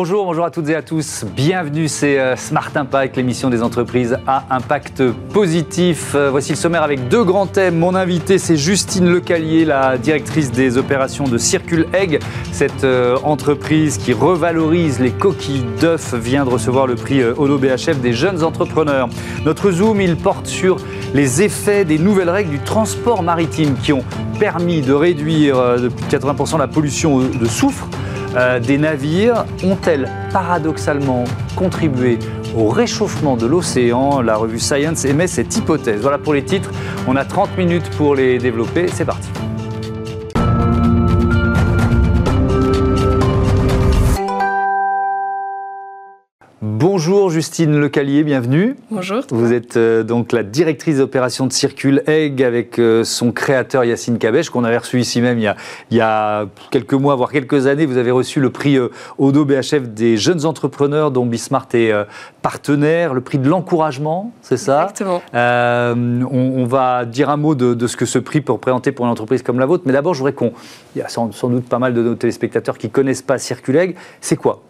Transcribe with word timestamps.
Bonjour, 0.00 0.26
bonjour 0.26 0.44
à 0.44 0.52
toutes 0.52 0.68
et 0.68 0.76
à 0.76 0.82
tous. 0.82 1.24
Bienvenue, 1.34 1.88
c'est 1.88 2.20
euh, 2.20 2.36
Smart 2.36 2.70
Impact, 2.72 3.16
l'émission 3.16 3.50
des 3.50 3.64
entreprises 3.64 4.16
à 4.28 4.44
impact 4.48 5.02
positif. 5.32 6.12
Euh, 6.14 6.30
voici 6.30 6.52
le 6.52 6.56
sommaire 6.56 6.84
avec 6.84 7.08
deux 7.08 7.24
grands 7.24 7.48
thèmes. 7.48 7.76
Mon 7.76 7.96
invité, 7.96 8.38
c'est 8.38 8.56
Justine 8.56 9.10
Lecalier, 9.10 9.64
la 9.64 9.98
directrice 9.98 10.52
des 10.52 10.78
opérations 10.78 11.24
de 11.24 11.36
Circule 11.36 11.88
Egg. 11.92 12.20
Cette 12.52 12.84
euh, 12.84 13.16
entreprise 13.24 13.98
qui 13.98 14.12
revalorise 14.12 15.00
les 15.00 15.10
coquilles 15.10 15.66
d'œufs 15.80 16.14
vient 16.14 16.44
de 16.44 16.50
recevoir 16.50 16.86
le 16.86 16.94
prix 16.94 17.20
Ono 17.36 17.58
BHF 17.58 18.00
des 18.00 18.12
jeunes 18.12 18.44
entrepreneurs. 18.44 19.08
Notre 19.44 19.72
zoom, 19.72 20.00
il 20.00 20.14
porte 20.14 20.46
sur 20.46 20.76
les 21.12 21.42
effets 21.42 21.84
des 21.84 21.98
nouvelles 21.98 22.30
règles 22.30 22.50
du 22.50 22.60
transport 22.60 23.24
maritime 23.24 23.74
qui 23.82 23.92
ont 23.92 24.04
permis 24.38 24.80
de 24.80 24.92
réduire 24.92 25.56
de 25.76 25.88
plus 25.88 26.06
de 26.06 26.16
80% 26.16 26.56
la 26.56 26.68
pollution 26.68 27.18
de 27.18 27.46
soufre 27.46 27.88
euh, 28.38 28.60
des 28.60 28.78
navires 28.78 29.44
ont-elles 29.64 30.08
paradoxalement 30.32 31.24
contribué 31.56 32.18
au 32.56 32.68
réchauffement 32.68 33.36
de 33.36 33.46
l'océan? 33.46 34.20
La 34.20 34.36
revue 34.36 34.60
Science 34.60 35.04
émet 35.04 35.26
cette 35.26 35.56
hypothèse. 35.56 36.00
Voilà 36.00 36.18
pour 36.18 36.34
les 36.34 36.44
titres. 36.44 36.70
On 37.08 37.16
a 37.16 37.24
30 37.24 37.58
minutes 37.58 37.90
pour 37.96 38.14
les 38.14 38.38
développer. 38.38 38.86
C'est 38.88 39.04
parti. 39.04 39.28
Bonjour 46.60 47.30
Justine 47.30 47.78
Lecalier, 47.78 48.24
bienvenue. 48.24 48.74
Bonjour. 48.90 49.22
Vous 49.30 49.52
êtes 49.52 49.76
euh, 49.76 50.02
donc 50.02 50.32
la 50.32 50.42
directrice 50.42 50.96
d'opération 50.96 51.46
de 51.46 51.52
Circule 51.52 52.02
Egg 52.08 52.42
avec 52.42 52.80
euh, 52.80 53.04
son 53.04 53.30
créateur 53.30 53.84
Yacine 53.84 54.18
Kabesh 54.18 54.50
qu'on 54.50 54.64
avait 54.64 54.78
reçu 54.78 54.98
ici 54.98 55.20
même 55.20 55.38
il 55.38 55.54
y, 55.92 56.00
a, 56.00 56.46
quelques 56.72 56.94
mois, 56.94 57.14
voire 57.14 57.30
quelques 57.30 57.68
années. 57.68 57.86
Vous 57.86 57.96
avez 57.96 58.10
reçu 58.10 58.40
le 58.40 58.50
prix 58.50 58.76
euh, 58.76 58.88
Odo 59.18 59.44
BHF 59.44 59.90
des 59.90 60.16
jeunes 60.16 60.46
entrepreneurs 60.46 61.12
dont 61.12 61.26
Bismart 61.26 61.68
est 61.74 61.92
partenaire, 62.42 63.14
le 63.14 63.20
prix 63.20 63.38
de 63.38 63.48
l'encouragement, 63.48 64.32
c'est 64.42 64.56
ça? 64.56 64.88
Exactement. 64.90 65.22
On, 65.32 66.64
va 66.64 67.04
dire 67.04 67.30
un 67.30 67.36
mot 67.36 67.54
de, 67.54 67.86
ce 67.86 67.96
que 67.96 68.04
ce 68.04 68.18
prix 68.18 68.40
peut 68.40 68.52
représenter 68.52 68.90
pour 68.90 69.04
une 69.04 69.12
entreprise 69.12 69.44
comme 69.44 69.60
la 69.60 69.66
vôtre, 69.66 69.84
mais 69.86 69.92
d'abord 69.92 70.12
je 70.12 70.18
voudrais 70.18 70.32
qu'on... 70.32 70.52
Il 70.96 70.98
y 70.98 71.02
a 71.02 71.08
sans, 71.08 71.30
sans, 71.30 71.50
doute 71.50 71.68
pas 71.68 71.78
mal 71.78 71.94
de 71.94 72.02
nos 72.02 72.16
téléspectateurs 72.16 72.78
qui 72.78 72.88
ne 72.88 72.92
connaissent 72.92 73.22
pas 73.22 73.38
Circule 73.38 73.76
Egg. 73.76 73.94
C'est 74.20 74.36
quoi? 74.36 74.62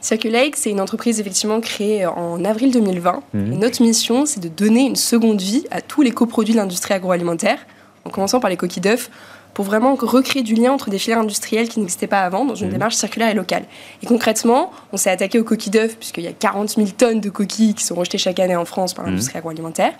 Circulate, 0.00 0.54
c'est 0.54 0.70
une 0.70 0.80
entreprise 0.80 1.20
effectivement 1.20 1.60
créée 1.60 2.06
en 2.06 2.44
avril 2.44 2.70
2020. 2.70 3.22
Mhm. 3.32 3.52
Et 3.52 3.56
notre 3.56 3.82
mission, 3.82 4.26
c'est 4.26 4.40
de 4.40 4.48
donner 4.48 4.86
une 4.86 4.96
seconde 4.96 5.40
vie 5.40 5.64
à 5.70 5.80
tous 5.80 6.02
les 6.02 6.12
coproduits 6.12 6.54
de 6.54 6.58
l'industrie 6.58 6.94
agroalimentaire, 6.94 7.58
en 8.04 8.10
commençant 8.10 8.40
par 8.40 8.50
les 8.50 8.56
coquilles 8.56 8.82
d'œufs, 8.82 9.10
pour 9.54 9.64
vraiment 9.64 9.96
recréer 9.96 10.44
du 10.44 10.54
lien 10.54 10.70
entre 10.70 10.88
des 10.88 10.98
filières 10.98 11.18
industrielles 11.18 11.68
qui 11.68 11.80
n'existaient 11.80 12.06
pas 12.06 12.20
avant 12.20 12.44
dans 12.44 12.54
une 12.54 12.68
mhm. 12.68 12.74
démarche 12.74 12.94
circulaire 12.94 13.30
et 13.30 13.34
locale. 13.34 13.64
Et 14.02 14.06
concrètement, 14.06 14.70
on 14.92 14.96
s'est 14.96 15.10
attaqué 15.10 15.40
aux 15.40 15.44
coquilles 15.44 15.72
d'œufs, 15.72 15.96
puisqu'il 15.96 16.22
y 16.22 16.28
a 16.28 16.32
40 16.32 16.76
000 16.76 16.88
tonnes 16.96 17.20
de 17.20 17.28
coquilles 17.28 17.74
qui 17.74 17.82
sont 17.82 17.96
rejetées 17.96 18.18
chaque 18.18 18.38
année 18.38 18.54
en 18.54 18.64
France 18.64 18.94
par 18.94 19.04
mhm. 19.04 19.10
l'industrie 19.10 19.38
agroalimentaire. 19.38 19.94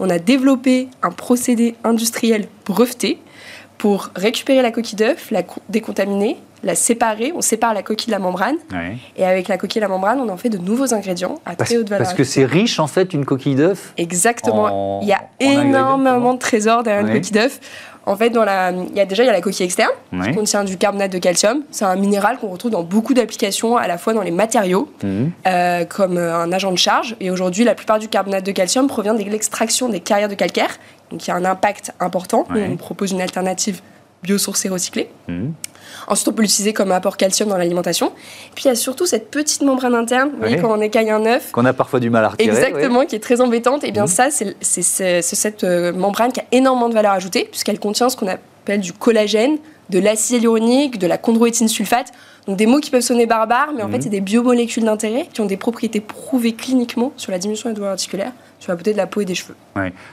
On 0.00 0.10
a 0.10 0.18
développé 0.18 0.88
un 1.04 1.10
procédé 1.10 1.76
industriel 1.84 2.48
breveté 2.64 3.18
pour 3.78 4.10
récupérer 4.16 4.62
la 4.62 4.70
coquille 4.70 4.96
d'œuf, 4.96 5.30
la 5.30 5.42
décontaminer, 5.68 6.36
la 6.62 6.74
séparer. 6.74 7.32
On 7.34 7.40
sépare 7.40 7.74
la 7.74 7.82
coquille 7.82 8.06
de 8.06 8.12
la 8.12 8.18
membrane. 8.18 8.56
Et 9.16 9.24
avec 9.24 9.48
la 9.48 9.58
coquille 9.58 9.78
et 9.78 9.82
la 9.82 9.88
membrane, 9.88 10.20
on 10.20 10.28
en 10.28 10.36
fait 10.36 10.48
de 10.48 10.58
nouveaux 10.58 10.94
ingrédients 10.94 11.36
à 11.46 11.56
très 11.56 11.76
haute 11.76 11.88
valeur. 11.88 12.04
Parce 12.04 12.16
que 12.16 12.24
c'est 12.24 12.44
riche, 12.44 12.78
en 12.78 12.86
fait, 12.86 13.12
une 13.12 13.24
coquille 13.24 13.54
d'œuf 13.54 13.92
Exactement. 13.96 15.00
il 15.02 15.08
y 15.08 15.12
a 15.12 15.22
énormément 15.40 16.34
de 16.34 16.38
trésors 16.38 16.82
derrière 16.82 17.06
une 17.06 17.12
coquille 17.12 17.32
d'œuf. 17.32 17.60
En 18.08 18.14
fait, 18.14 18.30
dans 18.30 18.44
la, 18.44 18.70
il 18.70 18.96
y 18.96 19.00
a 19.00 19.04
déjà 19.04 19.24
il 19.24 19.26
y 19.26 19.28
a 19.28 19.32
la 19.32 19.40
coquille 19.40 19.66
externe 19.66 19.90
qui 20.12 20.32
contient 20.32 20.62
du 20.62 20.76
carbonate 20.76 21.10
de 21.10 21.18
calcium. 21.18 21.62
C'est 21.72 21.84
un 21.84 21.96
minéral 21.96 22.38
qu'on 22.38 22.46
retrouve 22.46 22.70
dans 22.70 22.84
beaucoup 22.84 23.14
d'applications, 23.14 23.76
à 23.76 23.88
la 23.88 23.98
fois 23.98 24.14
dans 24.14 24.22
les 24.22 24.30
matériaux, 24.30 24.88
mhm. 25.02 25.32
euh, 25.48 25.84
comme 25.84 26.16
euh, 26.16 26.38
un 26.38 26.52
agent 26.52 26.70
de 26.70 26.78
charge. 26.78 27.16
Et 27.18 27.32
aujourd'hui, 27.32 27.64
la 27.64 27.74
plupart 27.74 27.98
du 27.98 28.06
carbonate 28.06 28.46
de 28.46 28.52
calcium 28.52 28.86
provient 28.86 29.14
de 29.14 29.24
l'extraction 29.24 29.88
des 29.88 29.98
carrières 29.98 30.28
de 30.28 30.36
calcaire. 30.36 30.70
Donc 31.10 31.26
il 31.26 31.28
y 31.28 31.32
a 31.32 31.36
un 31.36 31.44
impact 31.44 31.92
important. 32.00 32.46
On 32.54 32.76
propose 32.76 33.12
une 33.12 33.20
alternative 33.20 33.80
biosourcée 34.22 34.68
recyclée. 34.68 35.08
Mhm. 35.28 35.52
Ensuite, 36.08 36.28
on 36.28 36.32
peut 36.32 36.42
l'utiliser 36.42 36.72
comme 36.72 36.92
apport 36.92 37.16
calcium 37.16 37.48
dans 37.48 37.56
l'alimentation. 37.56 38.12
Puis 38.54 38.64
il 38.64 38.68
y 38.68 38.70
a 38.70 38.74
surtout 38.74 39.06
cette 39.06 39.30
petite 39.30 39.62
membrane 39.62 39.94
interne, 39.94 40.30
vous 40.30 40.38
voyez, 40.38 40.58
quand 40.58 40.76
on 40.76 40.80
écaille 40.80 41.10
un 41.10 41.24
œuf. 41.26 41.52
Qu'on 41.52 41.64
a 41.64 41.72
parfois 41.72 42.00
du 42.00 42.10
mal 42.10 42.24
à 42.24 42.30
retirer. 42.30 42.50
Exactement, 42.50 43.06
qui 43.06 43.16
est 43.16 43.20
très 43.20 43.40
embêtante. 43.40 43.84
Et 43.84 43.92
bien 43.92 44.02
mhm. 44.02 44.08
ça, 44.08 44.28
c'est 44.30 45.22
cette 45.22 45.64
euh, 45.64 45.92
membrane 45.92 46.32
qui 46.32 46.40
a 46.40 46.44
énormément 46.52 46.88
de 46.88 46.94
valeur 46.94 47.12
ajoutée, 47.12 47.48
puisqu'elle 47.50 47.78
contient 47.78 48.08
ce 48.08 48.16
qu'on 48.16 48.28
appelle 48.28 48.80
du 48.80 48.92
collagène, 48.92 49.58
de 49.90 49.98
l'acide 49.98 50.36
hyaluronique, 50.36 50.98
de 50.98 51.06
la 51.06 51.18
chondroïtine 51.18 51.68
sulfate. 51.68 52.12
Donc 52.46 52.56
des 52.56 52.66
mots 52.66 52.80
qui 52.80 52.90
peuvent 52.90 53.00
sonner 53.00 53.26
barbares, 53.26 53.72
mais 53.76 53.82
en 53.82 53.88
fait, 53.88 53.96
mhm. 53.96 54.02
c'est 54.02 54.08
des 54.08 54.20
biomolécules 54.20 54.84
d'intérêt 54.84 55.28
qui 55.32 55.40
ont 55.40 55.46
des 55.46 55.56
propriétés 55.56 56.00
prouvées 56.00 56.52
cliniquement 56.52 57.12
sur 57.16 57.32
la 57.32 57.38
diminution 57.38 57.68
des 57.68 57.74
douleurs 57.74 57.92
articulaires 57.92 58.32
sur 58.58 58.72
la 58.72 58.76
beauté 58.76 58.92
de 58.92 58.96
la 58.96 59.06
peau 59.06 59.20
et 59.20 59.24
des 59.24 59.34
cheveux. 59.34 59.54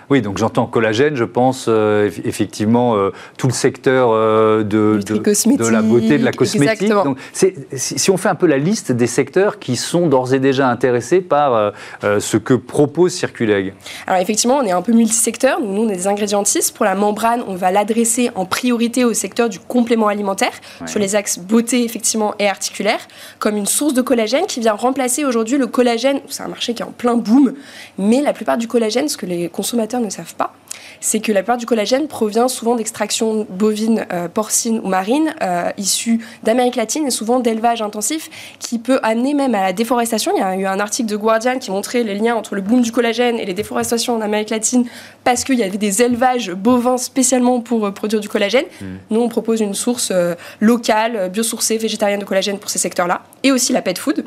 Oui, 0.09 0.21
donc 0.21 0.37
j'entends 0.37 0.65
collagène, 0.65 1.15
je 1.15 1.23
pense 1.23 1.65
euh, 1.69 2.09
effectivement 2.25 2.95
euh, 2.95 3.11
tout 3.37 3.47
le 3.47 3.53
secteur 3.53 4.09
euh, 4.11 4.63
de, 4.63 4.99
de, 5.05 5.69
la 5.69 5.81
beauté, 5.81 6.17
de 6.17 6.25
la 6.25 6.33
cosmétique. 6.33 6.89
Donc, 6.89 7.17
si, 7.31 8.11
on 8.11 8.17
fait 8.17 8.29
un 8.29 8.35
peu 8.35 8.45
la 8.45 8.57
liste 8.57 8.91
des 8.91 9.07
secteurs 9.07 9.59
qui 9.59 9.77
sont 9.77 10.07
d'ores 10.07 10.33
et 10.33 10.39
déjà 10.39 10.69
intéressés 10.69 11.21
par 11.21 11.73
ce 12.01 12.37
que 12.37 12.53
propose 12.53 13.13
Circuleg. 13.13 13.73
Alors 14.07 14.21
effectivement, 14.21 14.57
on 14.57 14.63
est 14.63 14.71
un 14.71 14.81
peu 14.81 14.91
multisecteur. 14.91 15.59
Nous, 15.61 15.83
on 15.83 15.89
est 15.89 15.95
des 15.95 16.07
ingrédientistes. 16.07 16.75
Pour 16.75 16.85
la 16.85 16.95
membrane, 16.95 17.43
on 17.47 17.55
va 17.55 17.71
l'adresser 17.71 18.29
en 18.35 18.45
priorité 18.45 19.05
au 19.05 19.13
secteur 19.13 19.49
du 19.49 19.59
complément 19.59 20.07
alimentaire, 20.07 20.51
sur 20.85 20.99
les 20.99 21.15
axes 21.15 21.39
beauté 21.39 21.83
effectivement 21.83 22.22
et 22.39 22.47
articulaire, 22.47 22.99
comme 23.39 23.57
une 23.57 23.65
source 23.65 23.93
de 23.93 24.01
collagène 24.01 24.45
qui 24.45 24.59
vient 24.59 24.73
remplacer 24.73 25.25
aujourd'hui 25.25 25.57
le 25.57 25.67
collagène. 25.67 26.21
C'est 26.29 26.43
un 26.43 26.47
marché 26.47 26.73
qui 26.73 26.81
est 26.81 26.85
en 26.85 26.91
plein 26.91 27.15
boom, 27.15 27.53
mais 27.97 28.21
la 28.21 28.33
plupart 28.33 28.57
du 28.57 28.67
collagène, 28.67 29.07
ce 29.07 29.17
que 29.17 29.25
les 29.25 29.49
consommateurs 29.49 30.01
ne 30.01 30.09
savent 30.09 30.35
pas, 30.35 30.53
c'est 31.03 31.19
que 31.19 31.33
la 31.33 31.41
plupart 31.41 31.57
du 31.57 31.65
collagène 31.65 32.07
provient 32.07 32.47
souvent 32.47 32.75
d'extraction 32.75 33.45
bovine, 33.49 34.05
euh, 34.13 34.29
porcine 34.29 34.79
ou 34.81 34.87
marine, 34.87 35.35
euh, 35.43 35.69
issue 35.77 36.25
d'Amérique 36.43 36.77
latine 36.77 37.05
et 37.05 37.11
souvent 37.11 37.41
d'élevage 37.41 37.81
intensif, 37.81 38.29
qui 38.59 38.79
peut 38.79 38.99
amener 39.03 39.33
même 39.33 39.53
à 39.53 39.61
la 39.61 39.73
déforestation. 39.73 40.31
Il 40.33 40.39
y 40.39 40.43
a 40.43 40.55
eu 40.55 40.65
un 40.65 40.79
article 40.79 41.09
de 41.09 41.17
Guardian 41.17 41.59
qui 41.59 41.71
montrait 41.71 42.03
les 42.03 42.15
liens 42.15 42.35
entre 42.35 42.55
le 42.55 42.61
boom 42.61 42.81
du 42.81 42.93
collagène 42.93 43.37
et 43.37 43.45
les 43.45 43.53
déforestations 43.53 44.15
en 44.15 44.21
Amérique 44.21 44.49
latine 44.49 44.85
parce 45.25 45.43
qu'il 45.43 45.59
y 45.59 45.63
avait 45.63 45.77
des 45.77 46.01
élevages 46.01 46.51
bovins 46.51 46.97
spécialement 46.97 47.59
pour 47.59 47.85
euh, 47.85 47.91
produire 47.91 48.21
du 48.21 48.29
collagène. 48.29 48.65
Hmm. 48.79 48.95
Nous, 49.09 49.19
on 49.19 49.27
propose 49.27 49.59
une 49.59 49.73
source 49.73 50.13
locale, 50.61 51.29
biosourcée, 51.29 51.77
végétarienne 51.77 52.21
de 52.21 52.25
collagène 52.25 52.59
pour 52.59 52.69
ces 52.69 52.79
secteurs-là, 52.79 53.23
et 53.43 53.51
aussi 53.51 53.73
la 53.73 53.81
pet 53.81 53.97
food, 53.97 54.23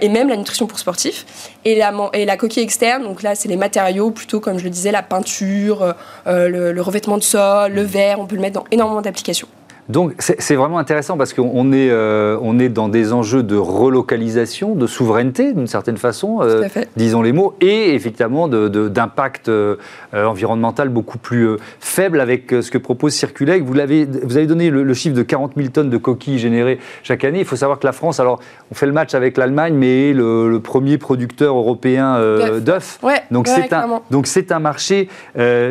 et 0.00 0.08
même 0.08 0.28
la 0.28 0.36
nutrition 0.36 0.66
pour 0.66 0.78
sportifs. 0.78 1.26
Et 1.64 1.74
la, 1.74 1.92
et 2.12 2.24
la 2.24 2.36
coquille 2.36 2.62
externe, 2.62 3.02
donc 3.02 3.22
là, 3.22 3.34
c'est 3.34 3.48
les 3.48 3.56
matériaux, 3.56 4.10
plutôt 4.10 4.40
comme 4.40 4.58
je 4.58 4.64
le 4.64 4.70
disais, 4.70 4.92
la 4.92 5.02
peinture, 5.02 5.95
euh, 6.26 6.72
le, 6.72 6.82
revêtement 6.82 7.18
de 7.18 7.22
sol, 7.22 7.72
le 7.72 7.82
verre, 7.82 8.20
on 8.20 8.26
peut 8.26 8.36
le 8.36 8.42
mettre 8.42 8.60
dans 8.60 8.66
énormément 8.70 9.00
d'applications. 9.00 9.48
Donc 9.88 10.14
c'est 10.18 10.56
vraiment 10.56 10.78
intéressant 10.78 11.16
parce 11.16 11.32
qu'on 11.32 11.72
est, 11.72 11.90
euh, 11.90 12.38
on 12.42 12.58
est 12.58 12.68
dans 12.68 12.88
des 12.88 13.12
enjeux 13.12 13.44
de 13.44 13.56
relocalisation, 13.56 14.74
de 14.74 14.86
souveraineté 14.86 15.52
d'une 15.52 15.68
certaine 15.68 15.96
façon, 15.96 16.38
euh, 16.42 16.68
disons 16.96 17.22
les 17.22 17.32
mots, 17.32 17.54
et 17.60 17.94
effectivement 17.94 18.48
d'impact 18.48 19.48
euh, 19.48 19.76
environnemental 20.12 20.88
beaucoup 20.88 21.18
plus 21.18 21.48
faible 21.78 22.20
avec 22.20 22.50
ce 22.50 22.70
que 22.70 22.78
propose 22.78 23.14
Circuleg. 23.14 23.62
Vous, 23.64 23.78
avez, 23.78 24.04
vous 24.04 24.36
avez 24.36 24.46
donné 24.46 24.70
le, 24.70 24.94
chiffre 24.94 25.14
de 25.14 25.22
40 25.22 25.52
000 25.56 25.68
tonnes 25.68 25.90
de 25.90 25.96
coquilles 25.98 26.38
générées 26.38 26.78
chaque 27.02 27.22
année. 27.24 27.40
Il 27.40 27.44
faut 27.44 27.56
savoir 27.56 27.78
que 27.78 27.86
la 27.86 27.92
France, 27.92 28.18
alors 28.18 28.40
on 28.72 28.74
fait 28.74 28.86
le 28.86 28.92
match 28.92 29.14
avec 29.14 29.36
l'Allemagne, 29.36 29.74
mais 29.74 30.12
le, 30.12 30.50
le, 30.50 30.60
premier 30.60 30.98
producteur 30.98 31.56
européen 31.56 32.18
d'œufs. 32.60 32.98
donc 33.30 33.46
c'est 33.46 33.72
un, 33.72 34.00
donc 34.10 34.26
c'est 34.26 34.50
un 34.50 34.58
marché 34.58 35.08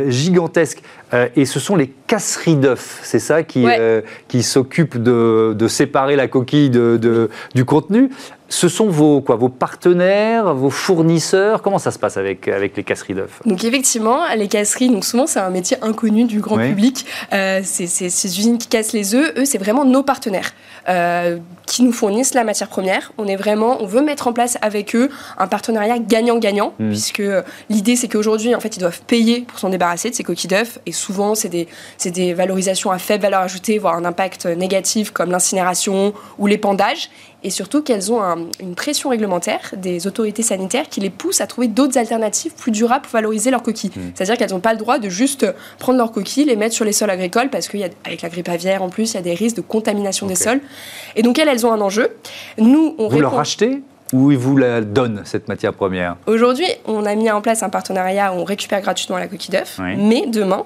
gigantesque. 0.08 0.82
Et 1.35 1.46
ce 1.46 1.59
sont 1.59 1.76
les 1.76 1.94
casseries 2.08 2.56
d'œufs, 2.56 3.00
c'est 3.03 3.20
ça 3.20 3.44
qui, 3.44 3.66
qui 4.28 4.44
s'occupe 4.44 5.02
de, 5.02 5.68
séparer 5.68 6.16
la 6.16 6.28
coquille 6.28 6.70
de, 6.70 7.29
du 7.53 7.66
contenu. 7.66 8.09
Ce 8.47 8.68
sont 8.70 8.88
vos, 8.88 9.22
quoi, 9.22 9.36
vos 9.36 9.50
partenaires, 9.50 10.53
vos 10.53 10.70
fournisseurs? 10.70 11.62
Comment 11.62 11.80
ça 11.80 11.92
se 11.92 12.00
passe 12.00 12.18
avec, 12.18 12.47
avec 12.47 12.78
les 12.78 12.84
casseries 12.84 13.16
d'œufs? 13.16 13.42
Donc 13.46 13.64
effectivement, 13.64 14.20
les 14.36 14.47
casseries, 14.47 14.90
donc 14.90 15.03
souvent 15.03 15.28
c'est 15.28 15.40
un 15.40 15.50
métier 15.50 15.78
inconnu 15.82 16.26
du 16.26 16.40
grand 16.40 16.58
public. 16.58 17.06
Euh, 17.34 17.62
c'est 17.64 17.88
ces 17.88 18.40
usines 18.40 18.58
qui 18.58 18.68
cassent 18.68 18.94
les 18.94 19.16
œufs, 19.16 19.34
eux 19.38 19.46
c'est 19.46 19.58
vraiment 19.58 19.86
nos 19.86 20.03
partenaires. 20.03 20.52
Euh, 20.88 21.40
qui 21.66 21.82
nous 21.82 21.92
fournissent 21.92 22.36
la 22.36 22.44
matière 22.44 22.70
première. 22.70 23.12
On 23.18 23.26
est 23.26 23.36
vraiment, 23.36 23.82
on 23.82 23.88
veut 23.88 24.03
mettre 24.03 24.28
en 24.28 24.34
place 24.34 24.56
avec 24.62 24.96
eux 24.96 25.09
un 25.40 25.48
partenariat 25.48 25.98
gagnant-gagnant, 25.98 26.74
hmm. 26.78 26.90
puisque 26.90 27.24
l'idée 27.72 27.96
c'est 27.96 28.08
qu'aujourd'hui, 28.08 28.53
en 28.53 28.59
fait, 28.59 28.78
ils 28.78 28.80
doivent 28.80 29.02
payer 29.02 29.41
pour 29.41 29.58
s'en 29.58 29.70
débarrasser 29.70 30.12
de 30.12 30.16
ces 30.16 30.24
coquilles 30.24 30.50
d'œufs, 30.50 30.78
et 30.86 30.91
souvent 30.91 31.34
c'est 31.34 31.50
des, 31.50 31.68
des 32.06 32.36
valorisations 32.36 32.91
à 32.91 33.00
faible 33.00 33.24
valeur 33.24 33.41
ajoutée, 33.41 33.80
voire 33.80 33.96
un 33.96 34.06
impact 34.06 34.46
négatif 34.46 35.09
comme 35.09 35.32
l'incinération 35.32 36.14
ou 36.38 36.46
l'épandage. 36.46 37.09
Et 37.46 37.52
surtout 37.52 37.84
qu'elles 37.84 38.12
ont 38.12 38.22
une 38.59 38.74
pression 38.74 39.09
réglementaire 39.09 39.76
des 39.78 40.08
autorités 40.08 40.42
sanitaires 40.42 40.90
qui 40.90 41.00
les 41.00 41.12
pousse 41.12 41.42
à 41.42 41.47
trouver 41.47 41.68
d'autres 41.68 41.96
alternatives 41.96 42.56
plus 42.56 42.72
durables 42.72 43.03
pour 43.03 43.12
valoriser 43.12 43.52
leurs 43.52 43.62
coquilles. 43.62 43.92
Mmh. 43.96 44.02
C'est-à-dire 44.16 44.36
qu'elles 44.36 44.50
n'ont 44.50 44.59
pas 44.59 44.74
le 44.74 44.80
droit 44.80 44.97
de 44.97 45.09
juste 45.09 45.46
prendre 45.78 46.00
leurs 46.00 46.12
coquilles, 46.12 46.46
les 46.46 46.56
mettre 46.56 46.74
sur 46.74 46.86
les 46.86 46.92
sols 46.92 47.12
agricoles 47.12 47.52
parce 47.52 47.68
qu'avec 47.68 48.22
la 48.24 48.30
grippe 48.30 48.50
aviaire 48.50 48.82
en 48.82 48.90
plus, 48.90 49.12
il 49.12 49.14
y 49.14 49.20
a 49.20 49.22
des 49.22 49.36
risques 49.36 49.58
de 49.58 49.62
contamination 49.62 50.26
des 50.26 50.34
sols. 50.34 50.59
Et 51.16 51.22
donc 51.22 51.38
elles, 51.38 51.47
elles 51.47 51.68
ont 51.68 51.72
un 51.72 51.82
enjeu. 51.82 52.09
Nous, 52.58 52.96
on 52.97 53.09
Vous 53.09 53.20
leur 53.20 53.36
rachetez 53.36 53.84
ou 54.13 54.31
ils 54.31 54.37
vous 54.37 54.55
la 54.55 54.81
donnent, 54.81 55.22
cette 55.25 55.47
matière 55.47 55.73
première 55.73 56.16
Aujourd'hui, 56.28 56.67
on 56.85 57.05
a 57.05 57.16
mis 57.16 57.29
en 57.31 57.41
place 57.41 57.63
un 57.63 57.69
partenariat 57.69 58.34
où 58.34 58.37
on 58.37 58.43
récupère 58.43 58.81
gratuitement 58.81 59.17
la 59.17 59.28
coquille 59.28 59.52
d'œuf. 59.52 59.79
Mais 59.97 60.25
demain, 60.28 60.63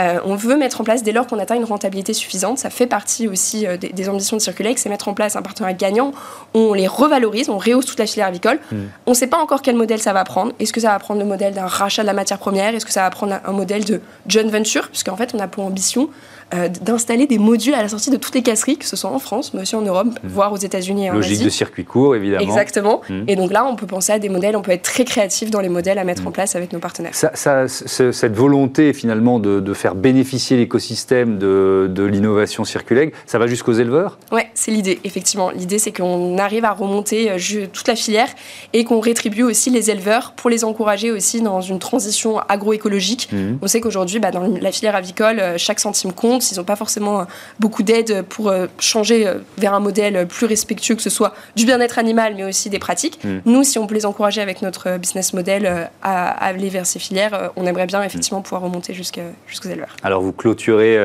euh, 0.00 0.18
on 0.24 0.34
veut 0.34 0.56
mettre 0.56 0.80
en 0.80 0.84
place, 0.84 1.02
dès 1.02 1.12
lors 1.12 1.26
qu'on 1.26 1.38
atteint 1.38 1.54
une 1.54 1.64
rentabilité 1.64 2.12
suffisante, 2.12 2.58
ça 2.58 2.68
fait 2.68 2.86
partie 2.86 3.28
aussi 3.28 3.66
euh, 3.66 3.76
des, 3.76 4.08
ambitions 4.08 4.36
de 4.36 4.42
Circulex, 4.42 4.82
c'est 4.82 4.88
mettre 4.88 5.08
en 5.08 5.14
place 5.14 5.36
un 5.36 5.42
partenariat 5.42 5.76
gagnant 5.76 6.12
où 6.52 6.58
on 6.58 6.74
les 6.74 6.88
revalorise, 6.88 7.48
on 7.48 7.58
rehausse 7.58 7.86
toute 7.86 7.98
la 7.98 8.06
filière 8.06 8.26
avicole. 8.26 8.58
Hmm. 8.70 8.84
On 9.06 9.12
ne 9.12 9.16
sait 9.16 9.28
pas 9.28 9.38
encore 9.38 9.62
quel 9.62 9.76
modèle 9.76 10.00
ça 10.00 10.12
va 10.12 10.24
prendre. 10.24 10.52
Est-ce 10.58 10.72
que 10.72 10.80
ça 10.80 10.90
va 10.90 10.98
prendre 10.98 11.20
le 11.20 11.26
modèle 11.26 11.54
d'un 11.54 11.66
rachat 11.66 12.02
de 12.02 12.06
la 12.06 12.12
matière 12.12 12.38
première? 12.38 12.74
Est-ce 12.74 12.86
que 12.86 12.92
ça 12.92 13.02
va 13.02 13.10
prendre 13.10 13.38
un 13.44 13.52
modèle 13.52 13.84
de 13.84 14.00
joint 14.26 14.48
venture? 14.48 14.88
Puisqu'en 14.88 15.16
fait, 15.16 15.34
on 15.34 15.38
a 15.38 15.48
pour 15.48 15.64
ambition 15.64 16.10
euh, 16.54 16.68
d'installer 16.68 17.26
des 17.26 17.38
modules 17.38 17.74
à 17.74 17.82
la 17.82 17.88
sortie 17.88 18.10
de 18.10 18.16
toutes 18.16 18.34
les 18.34 18.42
casseries, 18.42 18.76
que 18.76 18.84
ce 18.84 18.96
soit 18.96 19.10
en 19.10 19.18
France, 19.18 19.54
mais 19.54 19.62
aussi 19.62 19.76
en 19.76 19.82
Europe, 19.82 20.06
mmh. 20.06 20.28
voire 20.28 20.52
aux 20.52 20.58
États-Unis 20.58 21.06
et 21.06 21.10
en 21.10 21.14
Logique 21.14 21.42
de 21.42 21.48
circuit 21.48 21.84
court, 21.84 22.14
évidemment. 22.14 22.42
Exactement. 22.42 22.73
Mmh. 23.08 23.24
Et 23.28 23.36
donc 23.36 23.52
là, 23.52 23.64
on 23.64 23.76
peut 23.76 23.86
penser 23.86 24.12
à 24.12 24.18
des 24.18 24.28
modèles, 24.28 24.56
on 24.56 24.62
peut 24.62 24.72
être 24.72 24.82
très 24.82 25.04
créatif 25.04 25.50
dans 25.50 25.60
les 25.60 25.68
modèles 25.68 25.98
à 25.98 26.04
mettre 26.04 26.22
mmh. 26.22 26.28
en 26.28 26.32
place 26.32 26.56
avec 26.56 26.72
nos 26.72 26.78
partenaires. 26.78 27.14
Ça, 27.14 27.66
cette 27.68 28.34
volonté 28.34 28.92
finalement 28.92 29.38
de, 29.38 29.74
faire 29.74 29.94
bénéficier 29.94 30.56
l'écosystème 30.56 31.38
de, 31.38 31.90
de 31.90 32.04
l'innovation 32.04 32.64
circulaire, 32.64 33.10
ça 33.26 33.38
va 33.38 33.46
jusqu'aux 33.46 33.72
éleveurs? 33.72 34.18
Ouais, 34.32 34.50
c'est 34.54 34.70
l'idée, 34.70 35.00
effectivement. 35.04 35.50
L'idée, 35.50 35.78
c'est 35.78 35.92
qu'on 35.92 36.38
arrive 36.38 36.64
à 36.64 36.72
remonter 36.72 37.30
euh, 37.30 37.66
toute 37.72 37.88
la 37.88 37.96
filière 37.96 38.28
et 38.72 38.84
qu'on 38.84 39.00
rétribue 39.00 39.42
aussi 39.42 39.70
les 39.70 39.90
éleveurs 39.90 40.32
pour 40.32 40.50
les 40.50 40.64
encourager 40.64 41.10
aussi 41.10 41.40
dans 41.40 41.60
une 41.60 41.78
transition 41.78 42.38
agroécologique. 42.48 43.30
On 43.62 43.66
sait 43.66 43.80
qu'aujourd'hui, 43.80 44.18
bah, 44.18 44.30
dans 44.30 44.42
la 44.42 44.72
filière 44.72 44.96
avicole, 44.96 45.40
euh, 45.40 45.54
chaque 45.58 45.80
centime 45.80 46.12
compte 46.12 46.42
S'ils 46.42 46.58
n'ont 46.58 46.64
pas 46.64 46.76
forcément 46.76 47.20
euh, 47.20 47.24
beaucoup 47.60 47.82
d'aide 47.82 48.22
pour 48.28 48.52
changer 48.78 49.26
vers 49.58 49.74
un 49.74 49.80
modèle 49.80 50.26
plus 50.26 50.46
respectueux, 50.46 50.94
que 50.94 51.02
ce 51.02 51.10
soit 51.10 51.34
du 51.56 51.64
bien-être 51.64 51.98
animal, 51.98 52.34
mais 52.36 52.44
aussi 52.44 52.63
des 52.70 52.78
pratiques. 52.78 53.22
Mm. 53.24 53.38
Nous, 53.46 53.64
si 53.64 53.78
on 53.78 53.86
peut 53.86 53.94
les 53.94 54.06
encourager 54.06 54.40
avec 54.40 54.62
notre 54.62 54.98
business 54.98 55.34
model 55.34 55.90
à, 56.02 56.28
aller 56.44 56.68
vers 56.68 56.86
ces 56.86 56.98
filières, 56.98 57.50
on 57.56 57.66
aimerait 57.66 57.86
bien 57.86 58.02
effectivement 58.02 58.42
pouvoir 58.42 58.62
remonter 58.62 58.94
jusqu'aux 58.94 59.68
éleveurs. 59.68 59.96
Alors, 60.02 60.22
vous 60.22 60.32
clôturez 60.32 60.96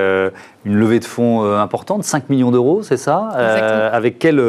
une 0.66 0.76
levée 0.76 1.00
de 1.00 1.06
fonds 1.06 1.44
importante, 1.56 2.04
5 2.04 2.30
millions 2.30 2.52
d'euros, 2.52 2.84
c'est 2.84 2.98
ça 2.98 3.30
Avec 3.92 4.20
quelle, 4.20 4.44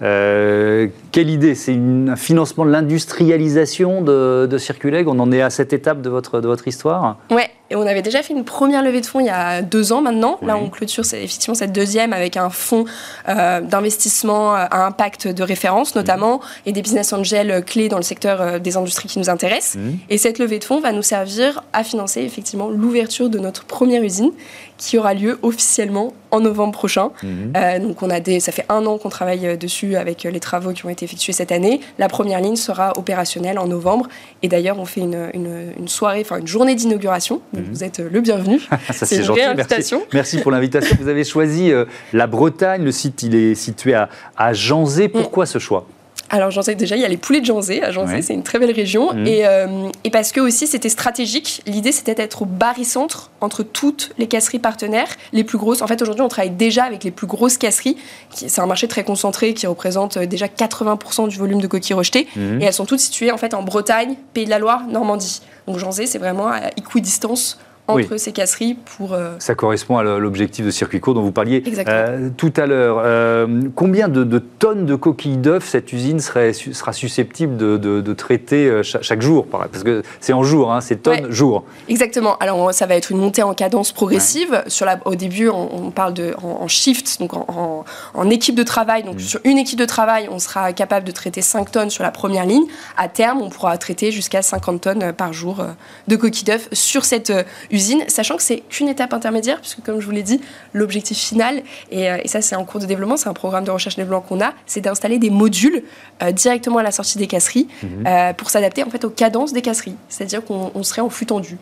quelle 0.00 1.30
idée? 1.30 1.54
C'est 1.54 1.74
un 1.74 2.16
financement 2.16 2.64
de 2.64 2.70
l'industrialisation 2.70 4.02
de, 4.02 4.46
de 4.50 4.58
Circuleg? 4.58 5.08
On 5.08 5.18
en 5.18 5.32
est 5.32 5.42
à 5.42 5.50
cette 5.50 5.72
étape 5.72 6.00
de 6.02 6.10
votre, 6.10 6.40
de 6.40 6.46
votre 6.46 6.68
histoire? 6.68 7.18
Ouais, 7.30 7.50
et 7.74 7.76
on 7.76 7.86
avait 7.88 8.02
déjà 8.02 8.22
fait 8.22 8.32
une 8.32 8.44
première 8.44 8.84
levée 8.84 9.00
de 9.00 9.06
fonds 9.06 9.18
il 9.18 9.26
y 9.26 9.30
a 9.30 9.60
deux 9.60 9.92
ans 9.92 10.00
maintenant. 10.00 10.38
Là, 10.42 10.56
on 10.56 10.70
clôture 10.70 11.02
effectivement 11.12 11.56
cette 11.56 11.72
deuxième 11.72 12.12
avec 12.12 12.36
un 12.36 12.48
fonds 12.48 12.84
euh, 13.28 13.60
d'investissement 13.60 14.54
euh, 14.54 14.66
à 14.70 14.86
impact 14.86 15.26
de 15.26 15.42
référence 15.42 15.96
notamment 15.96 16.40
et 16.66 16.72
des 16.72 16.82
business 16.82 17.12
angels 17.12 17.64
clés 17.64 17.88
dans 17.88 17.96
le 17.96 18.04
secteur 18.04 18.40
euh, 18.40 18.58
des 18.60 18.76
industries 18.76 19.08
qui 19.08 19.18
nous 19.18 19.28
intéressent. 19.28 19.74
Mmh. 19.74 19.96
Et 20.08 20.18
cette 20.18 20.38
levée 20.38 20.60
de 20.60 20.64
fonds 20.64 20.80
va 20.80 20.92
nous 20.92 21.02
servir 21.02 21.64
à 21.72 21.82
financer 21.82 22.20
effectivement 22.20 22.68
l'ouverture 22.70 23.28
de 23.28 23.40
notre 23.40 23.64
première 23.64 24.04
usine 24.04 24.30
qui 24.78 24.98
aura 24.98 25.14
lieu 25.14 25.38
officiellement 25.42 26.12
en 26.30 26.40
novembre 26.40 26.72
prochain. 26.72 27.10
Mhm. 27.22 27.52
Euh, 27.56 27.78
donc 27.78 28.02
on 28.02 28.10
a 28.10 28.20
des, 28.20 28.40
ça 28.40 28.52
fait 28.52 28.66
un 28.68 28.84
an 28.86 28.98
qu'on 28.98 29.08
travaille 29.08 29.46
euh, 29.46 29.56
dessus 29.56 29.96
avec 29.96 30.26
euh, 30.26 30.30
les 30.30 30.40
travaux 30.40 30.72
qui 30.72 30.84
ont 30.84 30.88
été 30.88 31.04
effectués 31.04 31.32
cette 31.32 31.52
année. 31.52 31.80
La 31.98 32.08
première 32.08 32.40
ligne 32.40 32.56
sera 32.56 32.92
opérationnelle 32.98 33.58
en 33.58 33.68
novembre. 33.68 34.08
Et 34.42 34.48
d'ailleurs, 34.48 34.78
on 34.78 34.84
fait 34.84 35.00
une, 35.00 35.30
une, 35.32 35.88
soirée, 35.88 36.22
enfin 36.22 36.38
une 36.38 36.46
journée 36.46 36.74
d'inauguration. 36.74 37.40
Mhm. 37.52 37.64
Vous 37.70 37.84
êtes 37.84 38.00
le 38.00 38.20
bienvenu. 38.20 38.60
ça 38.92 39.06
c'est 39.06 39.22
gentil. 39.22 39.40
Merci. 39.56 39.94
Merci. 40.12 40.38
pour 40.38 40.50
l'invitation. 40.50 40.96
vous 41.00 41.08
avez 41.08 41.24
choisi 41.24 41.72
la 42.12 42.26
Bretagne. 42.26 42.82
Le 42.84 42.92
site 42.92 43.22
il 43.22 43.34
est 43.34 43.54
situé 43.54 43.94
à, 43.94 44.08
à 44.36 44.52
Janzé. 44.52 45.08
Pourquoi 45.08 45.46
ce 45.46 45.58
choix? 45.58 45.86
Alors 46.30 46.50
j'en 46.50 46.62
sais 46.62 46.74
déjà, 46.74 46.96
il 46.96 47.02
y 47.02 47.04
a 47.04 47.08
les 47.08 47.16
poulets 47.16 47.40
de 47.40 47.46
Janzé. 47.46 47.82
À 47.82 47.90
Janzé, 47.90 48.22
c'est 48.22 48.34
une 48.34 48.42
très 48.42 48.58
belle 48.58 48.70
région. 48.70 49.12
Mmh. 49.12 49.26
Et, 49.26 49.46
euh, 49.46 49.88
et, 50.04 50.10
parce 50.10 50.32
que 50.32 50.40
aussi 50.40 50.66
c'était 50.66 50.88
stratégique, 50.88 51.62
l'idée 51.66 51.92
c'était 51.92 52.14
d'être 52.14 52.42
au 52.42 52.44
barycentre 52.44 53.30
entre 53.40 53.62
toutes 53.62 54.12
les 54.18 54.26
casseries 54.26 54.58
partenaires, 54.58 55.08
les 55.32 55.44
plus 55.44 55.58
grosses. 55.58 55.82
En 55.82 55.86
fait 55.86 56.00
aujourd'hui 56.02 56.22
on 56.22 56.28
travaille 56.28 56.50
déjà 56.50 56.84
avec 56.84 57.04
les 57.04 57.10
plus 57.10 57.26
grosses 57.26 57.58
casseries. 57.58 57.96
C'est 58.30 58.60
un 58.60 58.66
marché 58.66 58.88
très 58.88 59.04
concentré 59.04 59.54
qui 59.54 59.66
représente 59.66 60.16
euh, 60.16 60.26
déjà 60.26 60.46
80% 60.46 61.28
du 61.28 61.36
volume 61.36 61.60
de 61.60 61.66
coquilles 61.66 61.94
rejetées. 61.94 62.26
Mmh. 62.36 62.62
Et 62.62 62.64
elles 62.64 62.72
sont 62.72 62.86
toutes 62.86 63.00
situées 63.00 63.30
en 63.30 63.38
fait 63.38 63.54
en 63.54 63.62
Bretagne, 63.62 64.16
Pays 64.32 64.44
de 64.44 64.50
la 64.50 64.58
Loire, 64.58 64.86
Normandie. 64.88 65.42
Donc 65.66 65.78
Janzé 65.78 66.06
c'est 66.06 66.18
vraiment 66.18 66.48
à 66.48 66.68
équidistance 66.76 67.58
entre 67.86 68.16
ces 68.16 68.32
casseries 68.32 68.74
pour... 68.74 69.12
Euh, 69.12 69.34
Ça 69.38 69.54
correspond 69.54 69.98
à 69.98 70.02
l'objectif 70.02 70.64
de 70.64 70.70
circuit 70.70 71.00
court 71.00 71.14
dont 71.14 71.22
vous 71.22 71.32
parliez 71.32 71.62
euh, 71.88 72.30
tout 72.36 72.52
à 72.56 72.66
l'heure. 72.66 73.00
Euh, 73.04 73.46
combien 73.74 74.08
de, 74.08 74.38
tonnes 74.38 74.86
de 74.86 74.94
coquilles 74.94 75.36
d'œufs 75.36 75.64
cette 75.64 75.92
usine 75.92 76.20
serait, 76.20 76.52
sera 76.52 76.92
susceptible 76.92 77.56
de, 77.56 78.12
traiter 78.14 78.82
chaque, 78.82 79.20
jour 79.20 79.46
Parce 79.46 79.82
que 79.82 80.02
c'est 80.20 80.32
en 80.32 80.42
jour, 80.42 80.72
hein, 80.72 80.80
c'est 80.80 81.02
tonnes 81.02 81.30
jour. 81.30 81.64
Exactement. 81.88 82.36
Alors 82.38 82.72
ça 82.72 82.86
va 82.86 82.94
être 82.94 83.10
une 83.10 83.18
montée 83.18 83.42
en 83.42 83.54
cadence 83.54 83.92
progressive. 83.92 84.62
Sur 84.68 84.86
la, 84.86 84.98
au 85.04 85.14
début, 85.14 85.48
on, 85.48 85.90
parle 85.90 86.14
de, 86.14 86.34
en, 86.42 86.68
shift, 86.68 87.18
donc 87.20 87.32
en, 87.34 88.30
équipe 88.30 88.54
de 88.54 88.62
travail. 88.62 89.02
Donc 89.02 89.16
mm. 89.16 89.20
sur 89.20 89.40
une 89.44 89.58
équipe 89.58 89.78
de 89.78 89.84
travail, 89.84 90.28
on 90.30 90.38
sera 90.38 90.72
capable 90.72 91.06
de 91.06 91.12
traiter 91.12 91.42
5 91.42 91.70
tonnes 91.70 91.90
sur 91.90 92.02
la 92.02 92.10
première 92.10 92.46
ligne. 92.46 92.64
À 92.96 93.08
terme, 93.08 93.42
on 93.42 93.50
pourra 93.50 93.76
traiter 93.78 94.10
jusqu'à 94.10 94.42
50 94.42 94.80
tonnes 94.80 95.12
par 95.12 95.32
jour 95.32 95.64
de 96.08 96.16
coquilles 96.16 96.44
d'œufs 96.44 96.68
sur 96.72 97.04
cette 97.04 97.32
usine, 97.74 98.04
sachant 98.08 98.36
que 98.36 98.42
c'est 98.42 98.60
qu'une 98.68 98.88
étape 98.88 99.12
intermédiaire, 99.12 99.60
puisque 99.60 99.82
comme 99.82 100.00
je 100.00 100.06
vous 100.06 100.12
l'ai 100.12 100.22
dit, 100.22 100.40
l'objectif 100.72 101.18
final, 101.18 101.62
et, 101.90 102.10
euh, 102.10 102.18
ça 102.26 102.40
c'est 102.40 102.56
en 102.56 102.64
cours 102.64 102.80
de 102.80 102.86
développement, 102.86 103.16
c'est 103.16 103.28
un 103.28 103.34
programme 103.34 103.64
de 103.64 103.70
recherche 103.70 103.98
et 103.98 104.02
développement 104.02 104.26
qu'on 104.26 104.40
a, 104.40 104.54
c'est 104.66 104.80
d'installer 104.80 105.18
des 105.18 105.30
modules 105.30 105.82
euh, 106.22 106.32
directement 106.32 106.78
à 106.78 106.82
la 106.82 106.92
sortie 106.92 107.18
des 107.18 107.26
casseries 107.26 107.68
mhm. 107.82 108.06
euh, 108.06 108.32
pour 108.32 108.50
s'adapter 108.50 108.82
en 108.82 108.90
fait 108.90 109.04
aux 109.04 109.10
cadences 109.10 109.52
des 109.52 109.62
casseries. 109.62 109.96
C'est-à-dire 110.08 110.44
qu'on 110.44 110.82
serait 110.82 111.02
en 111.02 111.10
flux 111.10 111.26
tendu. 111.26 111.58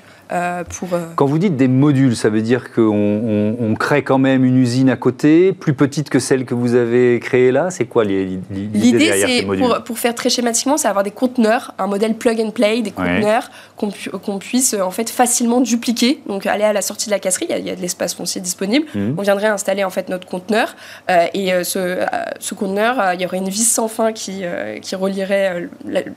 Pour, 0.71 0.89
Quand 1.17 1.27
vous 1.27 1.39
dites 1.39 1.57
des 1.57 1.69
modules, 1.69 2.17
ça 2.17 2.31
veut 2.31 2.43
dire 2.43 2.73
qu'on 2.73 3.57
on, 3.59 3.75
crée 3.75 4.03
quand 4.03 4.19
même 4.19 4.45
une 4.45 4.59
usine 4.59 4.91
à 4.91 4.97
côté, 4.97 5.53
plus 5.53 5.75
petite 5.75 6.11
que 6.11 6.19
celle 6.19 6.45
que 6.45 6.55
vous 6.55 6.75
avez 6.75 7.19
créée 7.21 7.51
là. 7.51 7.71
C'est 7.71 7.87
quoi 7.87 8.05
l'idée 8.05 8.41
L'idée, 8.51 9.13
c'est, 9.13 9.43
pour, 9.45 9.83
pour, 9.85 9.99
faire 9.99 10.15
très 10.15 10.31
schématiquement, 10.31 10.77
c'est 10.77 10.89
avoir 10.89 11.05
des 11.05 11.11
conteneurs, 11.11 11.75
un 11.79 11.87
modèle 11.87 12.15
plug 12.15 12.41
and 12.41 12.51
play, 12.51 12.83
des 12.83 12.91
conteneurs 12.91 13.51
qu'on, 13.77 14.39
puisse 14.39 14.75
en 14.75 14.91
fait 14.91 15.11
facilement 15.11 15.61
dupliquer. 15.61 16.21
Donc 16.27 16.47
aller 16.47 16.65
à 16.65 16.73
la 16.73 16.83
sortie 16.83 17.07
de 17.07 17.11
la 17.11 17.19
casserie, 17.19 17.47
il 17.49 17.67
y 17.67 17.71
a, 17.71 17.77
de 17.77 17.81
l'espace 17.81 18.15
foncier 18.15 18.41
disponible. 18.41 18.87
Mhm. 18.95 19.15
On 19.19 19.23
viendrait 19.23 19.49
installer 19.49 19.85
en 19.85 19.91
fait 19.91 20.09
notre 20.09 20.27
conteneur. 20.27 20.75
Euh, 21.11 21.27
et 21.35 21.53
euh, 21.53 21.65
ce, 21.65 21.79
euh, 21.79 22.07
ce, 22.39 22.55
conteneur, 22.55 23.15
il 23.15 23.21
y 23.21 23.27
aurait 23.27 23.39
une 23.39 23.49
vis 23.49 23.69
sans 23.69 23.89
fin 23.89 24.13
qui, 24.13 24.43
qui 24.81 24.95
relierait 24.95 25.69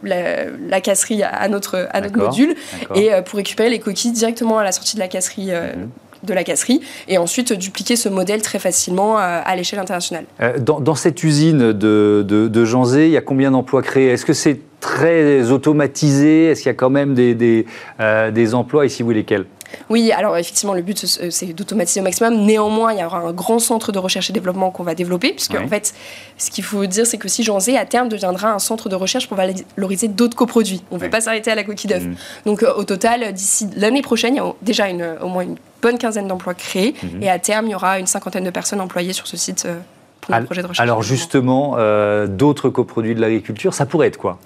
la, 0.03 0.81
casserie 0.81 1.24
à 1.24 1.48
notre, 1.48 1.88
à 1.91 2.01
notre 2.01 2.17
module. 2.17 2.55
Et 2.95 3.10
pour 3.25 3.38
récupérer 3.38 3.69
les 3.69 3.79
coquilles 3.79 4.04
directement 4.12 4.59
à 4.59 4.63
la 4.63 4.71
sortie 4.71 4.95
de 4.95 5.01
la 5.01 5.07
casserie. 5.07 5.51
Mhm. 5.51 5.89
de 6.24 6.33
la 6.33 6.43
casserie 6.43 6.81
et 7.07 7.19
ensuite 7.19 7.53
dupliquer 7.53 7.95
ce 7.95 8.09
modèle 8.09 8.41
très 8.41 8.57
facilement 8.57 9.17
à 9.17 9.55
l'échelle 9.55 9.77
internationale. 9.77 10.25
Dans, 10.59 10.95
cette 10.95 11.24
usine 11.24 11.71
de, 11.71 12.25
de, 12.27 12.47
de 12.47 12.65
Janzé, 12.65 13.05
il 13.05 13.12
y 13.12 13.17
a 13.17 13.21
combien 13.21 13.51
d'emplois 13.51 13.83
créés? 13.83 14.09
Est-ce 14.09 14.25
que 14.25 14.33
c'est 14.33 14.59
très 14.85 15.51
automatisé? 15.51 16.45
Est-ce 16.45 16.62
qu'il 16.62 16.69
y 16.69 16.71
a 16.71 16.75
quand 16.75 16.89
même 16.89 17.13
des, 17.13 17.35
des, 17.35 18.55
emplois? 18.55 18.85
Ici, 18.85 19.03
oui, 19.03 19.15
lesquels? 19.15 19.45
Oui, 19.89 20.12
alors 20.12 20.38
effectivement, 20.38 20.74
le 20.74 20.81
but, 20.81 21.05
c'est 21.05 21.53
d'automatiser 21.53 22.00
au 22.00 22.03
maximum. 22.03 22.45
Néanmoins, 22.45 22.93
il 22.93 23.00
y 23.00 23.03
aura 23.03 23.19
un 23.19 23.34
grand 23.34 23.60
centre 23.60 23.91
de 23.91 24.00
recherche 24.00 24.29
et 24.29 24.34
développement 24.34 24.72
qu'on 24.72 24.84
va 24.84 24.95
développer, 24.95 25.31
puisque 25.31 25.55
en 25.55 25.67
fait, 25.67 25.93
ce 26.38 26.50
qu'il 26.51 26.63
faut 26.63 26.86
dire, 26.86 27.05
c'est 27.05 27.17
que 27.17 27.27
si 27.27 27.43
Janzé, 27.43 27.77
à 27.77 27.86
terme, 27.86 28.10
deviendra 28.10 28.51
un 28.51 28.60
centre 28.60 28.89
de 28.89 28.95
recherche 28.95 29.27
pour 29.27 29.38
valoriser 29.38 30.07
d'autres 30.07 30.36
coproduits. 30.36 30.84
On 30.91 30.95
ne 30.95 31.01
veut 31.01 31.10
pas 31.10 31.22
s'arrêter 31.22 31.51
à 31.51 31.55
la 31.55 31.63
coquille 31.63 31.89
d'œuf. 31.89 32.03
Mm. 32.03 32.15
Donc, 32.45 32.63
euh, 32.63 32.74
au 32.75 32.84
total, 32.84 33.34
d'ici 33.34 33.67
l'année 33.75 34.01
prochaine, 34.01 34.36
il 34.36 34.38
y 34.38 34.41
a 34.41 34.53
déjà 34.62 34.89
une, 34.89 35.15
au 35.22 35.27
moins 35.27 35.43
une 35.43 35.57
bonne 35.81 35.98
quinzaine 35.98 36.27
d'emplois 36.27 36.53
créés, 36.53 36.93
mm-hmm. 36.93 37.24
et 37.24 37.29
à 37.29 37.39
terme, 37.39 37.67
il 37.67 37.72
y 37.72 37.75
aura 37.75 38.00
une 38.00 38.07
cinquantaine 38.07 38.43
de 38.43 38.50
personnes 38.50 38.81
employées 38.81 39.13
sur 39.13 39.27
ce 39.27 39.38
site 39.38 39.65
euh, 39.65 39.77
pour 40.22 40.36
le 40.36 40.45
projet 40.45 40.62
de 40.62 40.67
recherche. 40.67 40.84
Alors 40.84 41.03
justement, 41.03 41.75
euh, 41.77 42.27
d'autres 42.27 42.69
coproduits 42.69 43.15
de 43.15 43.22
l'agriculture, 43.22 43.74
ça 43.74 43.86
pourrait 43.86 44.07
être 44.07 44.17
quoi? 44.17 44.39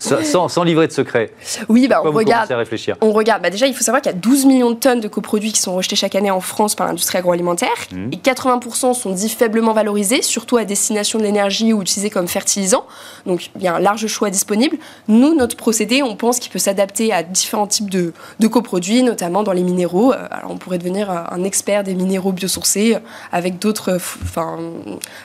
Sans, 0.00 0.64
livrer 0.64 0.86
de 0.86 0.92
secret. 0.92 1.30
Oui, 1.68 1.86
bah, 1.88 2.02
on, 2.04 2.10
regarde, 2.10 2.50
réfléchir. 2.50 2.96
on 3.00 3.12
regarde. 3.12 3.42
Bah, 3.42 3.50
déjà, 3.50 3.66
il 3.66 3.74
faut 3.74 3.84
savoir 3.84 4.02
qu'il 4.02 4.10
y 4.10 4.14
a 4.14 4.18
12 4.18 4.46
millions 4.46 4.70
de 4.70 4.76
tonnes 4.76 5.00
de 5.00 5.08
coproduits 5.08 5.52
qui 5.52 5.60
sont 5.60 5.74
rejetés 5.74 5.96
chaque 5.96 6.14
année 6.14 6.30
en 6.30 6.40
France 6.40 6.74
par 6.74 6.86
l'industrie 6.86 7.18
agroalimentaire. 7.18 7.68
Mmh. 7.92 8.08
Et 8.12 8.16
80% 8.16 8.94
sont 8.94 9.10
dits 9.10 9.28
faiblement 9.28 9.72
valorisés, 9.72 10.22
surtout 10.22 10.56
à 10.56 10.64
destination 10.64 11.18
de 11.18 11.24
l'énergie 11.24 11.72
ou 11.72 11.82
utilisés 11.82 12.10
comme 12.10 12.28
fertilisants. 12.28 12.86
Donc, 13.26 13.50
il 13.56 13.62
y 13.62 13.68
a 13.68 13.74
un 13.74 13.80
large 13.80 14.06
choix 14.06 14.30
disponible. 14.30 14.76
Nous, 15.08 15.34
notre 15.34 15.56
procédé, 15.56 16.02
on 16.02 16.16
pense 16.16 16.38
qu'il 16.38 16.50
peut 16.50 16.58
s'adapter 16.58 17.12
à 17.12 17.22
différents 17.22 17.66
types 17.66 17.90
de, 17.90 18.12
coproduits, 18.48 19.02
notamment 19.02 19.42
dans 19.42 19.52
les 19.52 19.62
minéraux. 19.62 20.12
Euh, 20.12 20.26
alors, 20.30 20.50
on 20.50 20.56
pourrait 20.56 20.78
devenir 20.78 21.10
un 21.10 21.44
expert 21.44 21.84
des 21.84 21.94
minéraux 21.94 22.32
biosourcés 22.32 22.96
euh, 22.96 22.98
avec 23.32 23.58
d'autres 23.58 23.98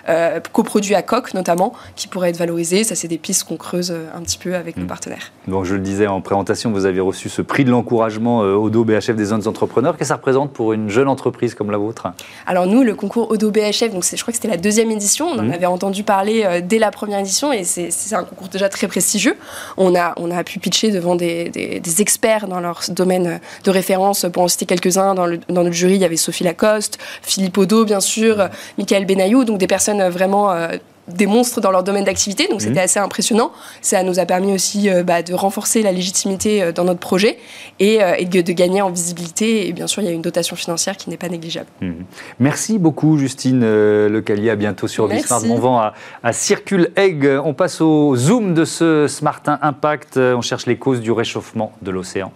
euh, 0.09 0.39
coproduits 0.51 0.95
à 0.95 1.01
coque, 1.01 1.33
notamment, 1.33 1.73
qui 1.95 2.07
pourraient 2.07 2.29
être 2.29 2.37
valorisés. 2.37 2.83
Ça, 2.83 2.95
c'est 2.95 3.07
des 3.07 3.17
pistes 3.17 3.45
qu'on 3.45 3.57
creuse 3.57 3.91
un 3.91 4.21
petit 4.21 4.37
peu 4.37 4.55
avec 4.55 4.64
nos 4.77 4.83
hmm. 4.83 4.87
partenaires. 4.87 5.31
Donc, 5.47 5.65
je 5.65 5.75
le 5.75 5.81
disais 5.81 6.07
en 6.07 6.21
présentation, 6.21 6.71
vous 6.71 6.85
avez 6.85 6.99
reçu 6.99 7.29
ce 7.29 7.41
prix 7.41 7.65
de 7.65 7.71
l'encouragement 7.71 8.43
euh, 8.43 8.55
Odo 8.55 8.83
BHF 8.83 9.15
des 9.15 9.25
zones 9.25 9.47
entrepreneurs. 9.47 9.93
Qu'est-ce 9.93 10.09
que 10.09 10.13
ça 10.13 10.15
représente 10.15 10.51
pour 10.51 10.73
une 10.73 10.89
jeune 10.89 11.07
entreprise 11.07 11.55
comme 11.55 11.71
la 11.71 11.77
vôtre? 11.77 12.07
Alors 12.45 12.67
nous, 12.67 12.83
le 12.83 12.95
concours 12.95 13.31
Odo 13.31 13.51
BHF, 13.51 13.91
donc 13.91 14.03
je 14.03 14.21
crois 14.21 14.31
que 14.31 14.35
c'était 14.35 14.47
la 14.47 14.57
deuxième 14.57 14.91
édition. 14.91 15.27
On 15.27 15.39
en 15.39 15.43
hmm. 15.43 15.53
avait 15.53 15.65
entendu 15.65 16.03
parler 16.03 16.43
euh, 16.45 16.61
dès 16.63 16.79
la 16.79 16.91
première 16.91 17.19
édition 17.19 17.53
et 17.53 17.63
c'est 17.63 18.15
un 18.15 18.23
concours 18.23 18.47
déjà 18.47 18.69
très 18.69 18.87
prestigieux. 18.87 19.35
On 19.77 19.95
a, 19.95 20.13
on 20.17 20.31
a 20.31 20.43
pu 20.43 20.59
pitcher 20.59 20.91
devant 20.91 21.15
des, 21.15 21.49
des, 21.49 22.01
experts 22.01 22.47
dans 22.47 22.59
leur 22.59 22.81
domaine 22.89 23.39
de 23.63 23.71
référence. 23.71 24.25
Pour 24.31 24.43
en 24.43 24.47
citer 24.47 24.65
quelques-uns, 24.65 25.15
dans, 25.15 25.27
notre 25.27 25.71
jury, 25.71 25.95
il 25.95 26.01
y 26.01 26.05
avait 26.05 26.17
Sophie 26.17 26.43
Lacoste, 26.43 26.97
Philippe 27.21 27.57
Odo, 27.57 27.85
bien 27.85 27.99
sûr, 27.99 28.49
Michael 28.77 29.05
Benayou, 29.05 29.45
donc 29.45 29.57
des 29.57 29.67
personnes 29.67 30.07
vraiment 30.09 30.51
euh, 30.51 30.77
des 31.07 31.27
monstres 31.27 31.61
dans 31.61 31.71
leur 31.71 31.83
domaine 31.83 32.03
d'activité, 32.03 32.47
donc 32.47 32.61
c'était 32.61 32.73
mhm. 32.73 32.85
assez 32.85 32.99
impressionnant. 32.99 33.51
Ça 33.81 34.01
nous 34.03 34.19
a 34.19 34.25
permis 34.25 34.53
aussi 34.53 34.89
euh, 34.89 35.03
bah, 35.03 35.21
de 35.21 35.33
renforcer 35.33 35.81
la 35.83 35.91
légitimité 35.91 36.63
euh, 36.63 36.71
dans 36.71 36.83
notre 36.83 36.99
projet 36.99 37.37
et, 37.79 38.01
euh, 38.01 38.23
de, 38.23 38.51
gagner 38.53 38.81
en 38.81 38.89
visibilité. 38.89 39.67
Et 39.67 39.73
bien 39.73 39.87
sûr, 39.87 40.01
il 40.01 40.05
y 40.05 40.09
a 40.09 40.11
une 40.11 40.21
dotation 40.21 40.55
financière 40.55 40.97
qui 40.97 41.09
n'est 41.09 41.17
pas 41.17 41.29
négligeable. 41.29 41.67
Mhm. 41.81 42.05
Merci 42.39 42.79
beaucoup, 42.79 43.17
Justine 43.17 43.61
Lecalier. 44.07 44.49
À 44.49 44.55
bientôt 44.55 44.87
sur 44.87 45.07
Vismart. 45.07 45.43
On 45.49 45.59
vend 45.59 45.79
à, 45.79 45.93
à 46.23 46.33
Circule 46.33 46.91
Egg. 46.95 47.27
On 47.43 47.53
passe 47.53 47.81
au 47.81 48.15
zoom 48.15 48.53
de 48.53 48.65
ce 48.65 49.07
Smart 49.07 49.41
Impact. 49.45 50.17
On 50.17 50.41
cherche 50.41 50.65
les 50.65 50.77
causes 50.77 51.01
du 51.01 51.11
réchauffement 51.11 51.71
de 51.81 51.91
l'océan. 51.91 52.31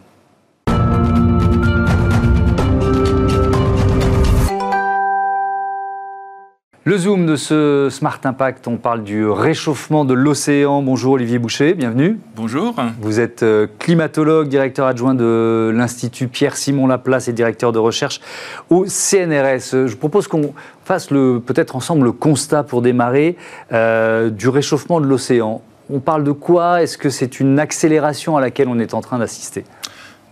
Le 6.85 6.97
zoom 6.97 7.25
de 7.25 7.35
ce 7.35 7.89
Smart 7.91 8.21
Impact, 8.23 8.65
on 8.69 8.77
parle 8.77 9.03
du 9.03 9.27
réchauffement 9.27 10.05
de 10.05 10.13
l'océan. 10.13 10.81
Bonjour 10.81 11.13
Olivier 11.13 11.37
Boucher, 11.37 11.73
bienvenue. 11.73 12.17
Bonjour. 12.37 12.73
Vous 13.01 13.19
êtes 13.19 13.43
euh, 13.43 13.67
climatologue, 13.79 14.47
directeur 14.47 14.87
adjoint 14.87 15.13
de 15.13 15.73
l'Institut 15.75 16.29
Pierre-Simon 16.29 16.87
Laplace 16.87 17.27
et 17.27 17.33
directeur 17.33 17.73
de 17.73 17.79
recherche 17.79 18.21
au 18.69 18.85
CNRS. 18.85 19.87
Je 19.87 19.95
propose 19.97 20.29
qu'on 20.29 20.53
fasse 20.85 21.07
peut-être 21.07 21.75
ensemble 21.75 22.05
le 22.05 22.13
constat 22.13 22.63
pour 22.63 22.81
démarrer 22.81 23.35
euh, 23.73 24.29
du 24.29 24.47
réchauffement 24.47 25.01
de 25.01 25.05
l'océan. 25.05 25.61
On 25.89 25.99
parle 25.99 26.23
de 26.23 26.31
quoi? 26.31 26.81
Est-ce 26.81 26.97
que 26.97 27.09
c'est 27.09 27.41
une 27.41 27.59
accélération 27.59 28.37
à 28.37 28.41
laquelle 28.41 28.69
on 28.69 28.79
est 28.79 28.93
en 28.93 29.01
train 29.01 29.19
d'assister? 29.19 29.65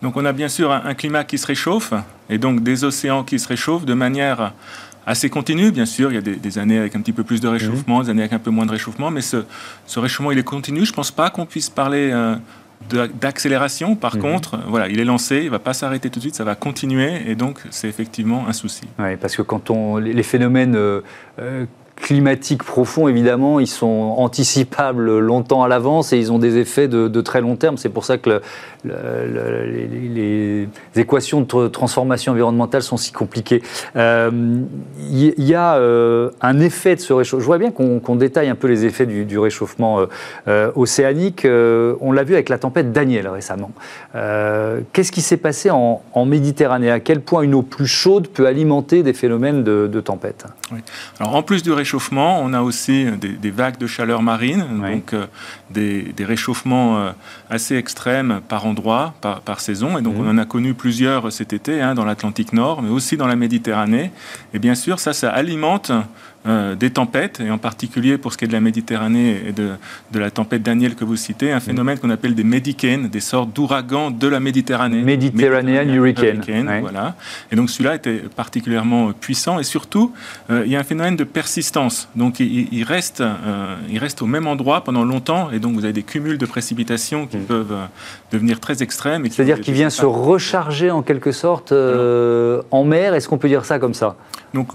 Donc 0.01 0.15
on 0.15 0.25
a 0.25 0.31
bien 0.31 0.47
sûr 0.47 0.71
un, 0.71 0.93
climat 0.93 1.23
qui 1.23 1.37
se 1.37 1.47
réchauffe 1.47 1.93
et 2.29 2.37
donc 2.37 2.61
des 2.61 2.83
océans 2.83 3.23
qui 3.23 3.39
se 3.39 3.47
réchauffent 3.47 3.85
de 3.85 3.95
manière 3.95 4.53
assez 5.07 5.29
continu, 5.29 5.71
bien 5.71 5.85
sûr. 5.85 6.11
Il 6.11 6.15
y 6.15 6.17
a 6.17 6.21
des, 6.21 6.57
années 6.59 6.77
avec 6.77 6.95
un 6.95 7.01
petit 7.01 7.13
peu 7.13 7.23
plus 7.23 7.41
de 7.41 7.47
réchauffement, 7.47 8.03
des 8.03 8.09
années 8.09 8.21
avec 8.21 8.33
un 8.33 8.39
peu 8.39 8.51
moins 8.51 8.65
de 8.65 8.71
réchauffement, 8.71 9.09
mais 9.09 9.21
ce, 9.21 9.37
réchauffement, 9.95 10.31
il 10.31 10.37
est 10.37 10.43
continu. 10.43 10.85
Je 10.85 10.91
ne 10.91 10.95
pense 10.95 11.11
pas 11.11 11.29
qu'on 11.29 11.45
puisse 11.45 11.69
parler 11.69 12.11
euh, 12.11 12.35
d'accélération. 12.89 13.95
Par 13.95 14.17
mhm. 14.17 14.21
contre, 14.21 14.59
voilà, 14.67 14.89
il 14.89 14.99
est 14.99 15.05
lancé, 15.05 15.37
il 15.37 15.45
ne 15.45 15.49
va 15.49 15.59
pas 15.59 15.73
s'arrêter 15.73 16.09
tout 16.09 16.19
de 16.19 16.23
suite, 16.23 16.35
ça 16.35 16.43
va 16.43 16.55
continuer, 16.55 17.21
et 17.25 17.35
donc 17.35 17.59
c'est 17.71 17.87
effectivement 17.87 18.47
un 18.47 18.53
souci. 18.53 18.83
Oui, 18.99 19.15
parce 19.15 19.35
que 19.35 19.41
quand 19.41 19.71
on 19.71 19.97
les 19.97 20.23
phénomènes 20.23 20.75
euh, 20.75 21.01
euh, 21.39 21.65
climatiques 21.97 22.63
profonds, 22.63 23.07
évidemment, 23.07 23.59
ils 23.59 23.67
sont 23.67 24.15
anticipables 24.17 25.19
longtemps 25.19 25.63
à 25.63 25.67
l'avance 25.67 26.13
et 26.13 26.17
ils 26.17 26.31
ont 26.31 26.39
des 26.39 26.57
effets 26.57 26.87
de, 26.87 27.07
de 27.07 27.21
très 27.21 27.41
long 27.41 27.55
terme. 27.55 27.77
C'est 27.77 27.89
pour 27.89 28.05
ça 28.05 28.17
que 28.17 28.41
les, 28.85 30.67
équations 30.95 31.41
de 31.41 31.67
transformation 31.67 32.31
environnementale 32.31 32.81
sont 32.81 32.97
si 32.97 33.11
compliquées. 33.11 33.61
Il 33.95 34.01
euh, 34.01 34.31
y, 35.09 35.53
a 35.53 35.75
euh, 35.75 36.31
un 36.41 36.59
effet 36.59 36.95
de 36.95 37.01
ce 37.01 37.13
réchauffement. 37.13 37.41
Je 37.41 37.45
vois 37.45 37.57
bien 37.57 37.71
qu'on 37.71 38.15
détaille 38.15 38.49
un 38.49 38.55
peu 38.55 38.67
les 38.67 38.85
effets 38.85 39.05
du, 39.05 39.37
réchauffement 39.37 40.07
euh, 40.47 40.71
océanique. 40.75 41.45
on 41.45 42.11
l'a 42.11 42.23
vu 42.23 42.33
avec 42.33 42.49
la 42.49 42.57
tempête 42.57 42.91
Daniel 42.91 43.27
récemment. 43.27 43.71
Qu'est-ce 44.13 45.11
qui 45.11 45.21
s'est 45.21 45.37
passé 45.37 45.69
en, 45.71 46.01
Méditerranée? 46.27 46.91
À 46.91 46.99
quel 46.99 47.21
point 47.21 47.41
une 47.41 47.55
eau 47.55 47.61
plus 47.61 47.87
chaude 47.87 48.27
peut 48.27 48.47
alimenter 48.47 49.03
des 49.03 49.13
phénomènes 49.13 49.63
de, 49.63 50.01
tempête? 50.01 50.45
Alors, 51.19 51.35
en 51.35 51.43
plus 51.43 51.63
du 51.63 51.71
réchauffement, 51.71 52.39
on 52.41 52.53
a 52.53 52.61
aussi 52.61 53.05
des, 53.19 53.51
vagues 53.51 53.77
de 53.77 53.87
chaleur 53.87 54.21
marine, 54.21 54.65
donc 54.81 55.15
des, 55.69 56.01
des, 56.15 56.25
réchauffements 56.25 57.13
assez 57.49 57.75
extrêmes 57.75 58.41
par 58.47 58.65
endroits, 58.65 59.13
par, 59.21 59.41
par 59.41 59.59
saison. 59.59 59.97
Et 59.97 60.01
donc, 60.01 60.15
on 60.17 60.27
en 60.27 60.37
a 60.37 60.45
connu 60.45 60.73
plusieurs 60.73 61.31
cet 61.31 61.53
été 61.53 61.81
hein, 61.81 61.95
dans 61.95 62.05
l'Atlantique 62.05 62.53
Nord, 62.53 62.81
mais 62.81 62.89
aussi 62.89 63.17
dans 63.17 63.27
la 63.27 63.35
Méditerranée. 63.35 64.11
Et 64.53 64.59
bien 64.59 64.75
sûr, 64.75 64.99
ça, 64.99 65.13
ça 65.13 65.29
alimente 65.31 65.91
euh, 66.47 66.75
des 66.75 66.91
tempêtes, 66.91 67.41
et 67.41 67.51
en 67.51 67.57
particulier 67.57 68.17
pour 68.17 68.31
ce 68.31 68.37
qui 68.37 68.45
est 68.45 68.47
de 68.47 68.53
la 68.53 68.61
Méditerranée 68.61 69.41
et 69.47 69.51
de, 69.51 69.71
de 70.11 70.19
la 70.19 70.31
tempête 70.31 70.63
Daniel 70.63 70.95
que 70.95 71.03
vous 71.03 71.17
citez, 71.17 71.51
un 71.51 71.59
phénomène 71.59 71.99
qu'on 71.99 72.09
appelle 72.09 72.35
des 72.35 72.45
médicaines, 72.45 73.09
des 73.09 73.19
sortes 73.19 73.51
d'ouragans 73.53 74.11
de 74.11 74.27
la 74.27 74.39
Méditerranée. 74.39 75.01
Méditerranéen 75.01 75.83
hurricane. 75.83 76.41
Voilà. 76.81 77.15
Et 77.51 77.57
donc 77.57 77.69
celui-là 77.69 77.95
était 77.95 78.21
particulièrement 78.35 79.11
puissant, 79.11 79.59
et 79.59 79.63
surtout, 79.63 80.13
euh, 80.49 80.63
il 80.65 80.71
y 80.71 80.77
a 80.77 80.79
un 80.79 80.83
phénomène 80.83 81.17
de 81.17 81.25
persistance. 81.25 82.07
Donc 82.15 82.39
il, 82.39 82.83
reste, 82.83 83.19
euh, 83.19 83.75
il 83.89 83.99
reste 83.99 84.21
au 84.21 84.25
même 84.25 84.47
endroit 84.47 84.85
pendant 84.85 85.03
longtemps, 85.03 85.51
et 85.51 85.59
donc 85.59 85.75
vous 85.75 85.83
avez 85.83 85.93
des 85.93 86.03
cumuls 86.03 86.37
de 86.37 86.45
précipitations 86.45 87.27
qui 87.27 87.37
mm. 87.37 87.45
peuvent 87.45 87.75
devenir 88.31 88.61
très 88.61 88.81
extrêmes. 88.83 89.25
C'est-à-dire 89.29 89.59
qu'il 89.59 89.73
vient 89.73 89.89
se 89.89 90.05
recharger 90.05 90.91
en 90.91 91.01
quelque 91.01 91.33
sorte 91.33 91.73
en 91.73 92.83
mer, 92.85 93.15
est-ce 93.15 93.27
qu'on 93.27 93.37
peut 93.37 93.49
dire 93.49 93.65
ça 93.65 93.79
comme 93.79 93.93
ça? 93.93 94.15
Donc 94.53 94.69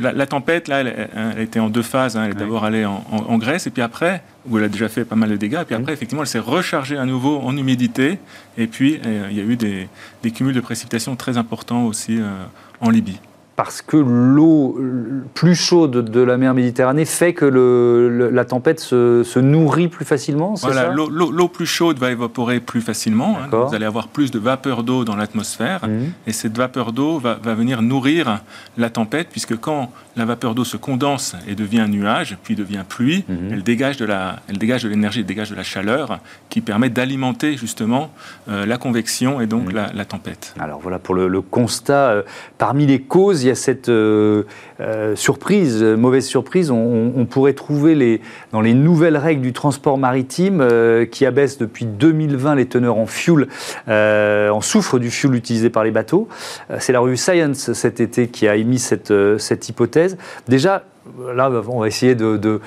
la, 0.00 0.26
tempête, 0.26 0.68
là, 0.68 0.80
elle, 0.80 1.09
était 1.38 1.60
en 1.60 1.70
deux 1.70 1.82
phases. 1.82 2.16
Hein. 2.16 2.24
Elle 2.24 2.32
est 2.32 2.38
d'abord 2.38 2.64
allée 2.64 2.84
en, 2.84 3.38
Grèce, 3.38 3.66
et 3.66 3.70
puis 3.70 3.82
après, 3.82 4.22
où 4.48 4.58
elle 4.58 4.64
a 4.64 4.68
déjà 4.68 4.88
fait 4.88 5.04
pas 5.04 5.16
mal 5.16 5.30
de 5.30 5.36
dégâts, 5.36 5.60
et 5.62 5.64
puis 5.64 5.74
après, 5.74 5.92
effectivement, 5.92 6.22
elle 6.22 6.28
s'est 6.28 6.38
rechargée 6.38 6.96
à 6.96 7.04
nouveau 7.04 7.40
en 7.40 7.56
humidité, 7.56 8.18
et 8.58 8.66
puis 8.66 9.00
euh, 9.06 9.28
il 9.30 9.36
y 9.36 9.40
a 9.40 9.44
eu 9.44 9.56
des, 9.56 9.88
cumuls 10.30 10.54
de 10.54 10.60
précipitations 10.60 11.16
très 11.16 11.36
importants 11.38 11.86
aussi 11.86 12.18
euh, 12.20 12.44
en 12.80 12.90
Libye 12.90 13.18
parce 13.62 13.82
que 13.82 13.98
l'eau 13.98 14.80
plus 15.34 15.54
chaude 15.54 16.10
de 16.10 16.20
la 16.22 16.38
mer 16.38 16.54
Méditerranée 16.54 17.04
fait 17.04 17.34
que 17.34 17.44
la 17.44 18.44
tempête 18.46 18.80
se, 18.80 19.38
nourrit 19.38 19.88
plus 19.88 20.06
facilement 20.06 20.54
Voilà, 20.54 20.90
l'eau 20.90 21.48
plus 21.48 21.66
chaude 21.66 21.98
va 21.98 22.10
évaporer 22.10 22.60
plus 22.60 22.80
facilement. 22.80 23.36
Hein. 23.38 23.48
vous 23.50 23.74
allez 23.74 23.84
avoir 23.84 24.08
plus 24.08 24.30
de 24.30 24.38
vapeur 24.38 24.82
d'eau 24.82 25.04
dans 25.04 25.14
l'atmosphère. 25.14 25.86
Mmh. 25.86 26.12
Et 26.26 26.32
cette 26.32 26.56
vapeur 26.56 26.92
d'eau 26.92 27.18
va, 27.18 27.34
venir 27.54 27.82
nourrir 27.82 28.40
la 28.78 28.88
tempête, 28.88 29.28
puisque 29.30 29.58
quand 29.58 29.92
la 30.16 30.24
vapeur 30.24 30.54
d'eau 30.54 30.64
se 30.64 30.78
condense 30.78 31.36
et 31.46 31.54
devient 31.54 31.86
nuage, 31.86 32.38
puis 32.42 32.54
devient 32.54 32.84
pluie, 32.88 33.26
mmh. 33.28 33.34
elle 33.52 33.62
dégage 33.62 33.98
de 33.98 34.06
l'énergie, 34.88 35.20
elle 35.20 35.26
dégage 35.26 35.50
de 35.50 35.54
la 35.54 35.62
chaleur, 35.62 36.20
qui 36.48 36.62
permet 36.62 36.88
d'alimenter 36.88 37.58
justement 37.58 38.10
euh, 38.48 38.64
la 38.64 38.78
convection 38.78 39.42
et 39.42 39.46
donc 39.46 39.70
mmh. 39.70 39.76
la, 39.94 40.04
tempête. 40.06 40.54
Alors 40.58 40.80
voilà 40.80 40.98
pour 40.98 41.14
le, 41.14 41.42
constat. 41.42 42.10
Euh, 42.10 42.22
parmi 42.56 42.86
les 42.86 43.02
causes, 43.02 43.42
il 43.42 43.48
y 43.48 43.49
a 43.49 43.49
cette 43.54 43.88
euh, 43.88 44.44
euh, 44.80 45.16
surprise, 45.16 45.82
mauvaise 45.82 46.26
surprise. 46.26 46.70
On, 46.70 47.26
pourrait 47.30 47.52
trouver 47.52 47.94
les, 47.94 48.20
dans 48.52 48.60
les 48.60 48.74
nouvelles 48.74 49.16
règles 49.16 49.42
du 49.42 49.52
transport 49.52 49.98
maritime 49.98 50.60
euh, 50.60 51.06
qui 51.06 51.26
abaissent 51.26 51.58
depuis 51.58 51.84
2020 51.84 52.56
les 52.56 52.66
teneurs 52.66 52.96
en 52.96 53.06
fuel, 53.06 53.46
en 53.88 54.60
soufre 54.60 54.98
du 54.98 55.10
fuel 55.10 55.34
utilisé 55.34 55.70
par 55.70 55.84
les 55.84 55.90
bateaux. 55.90 56.28
C'est 56.78 56.92
la 56.92 57.00
revue 57.00 57.16
Science 57.16 57.72
cet 57.72 58.00
été 58.00 58.28
qui 58.28 58.48
a 58.48 58.56
émis 58.56 58.78
cette, 58.78 59.12
cette 59.38 59.68
hypothèse. 59.68 60.16
Déjà, 60.48 60.84
là, 61.34 61.50
on 61.68 61.80
va 61.80 61.88
essayer 61.88 62.14
de 62.14 62.60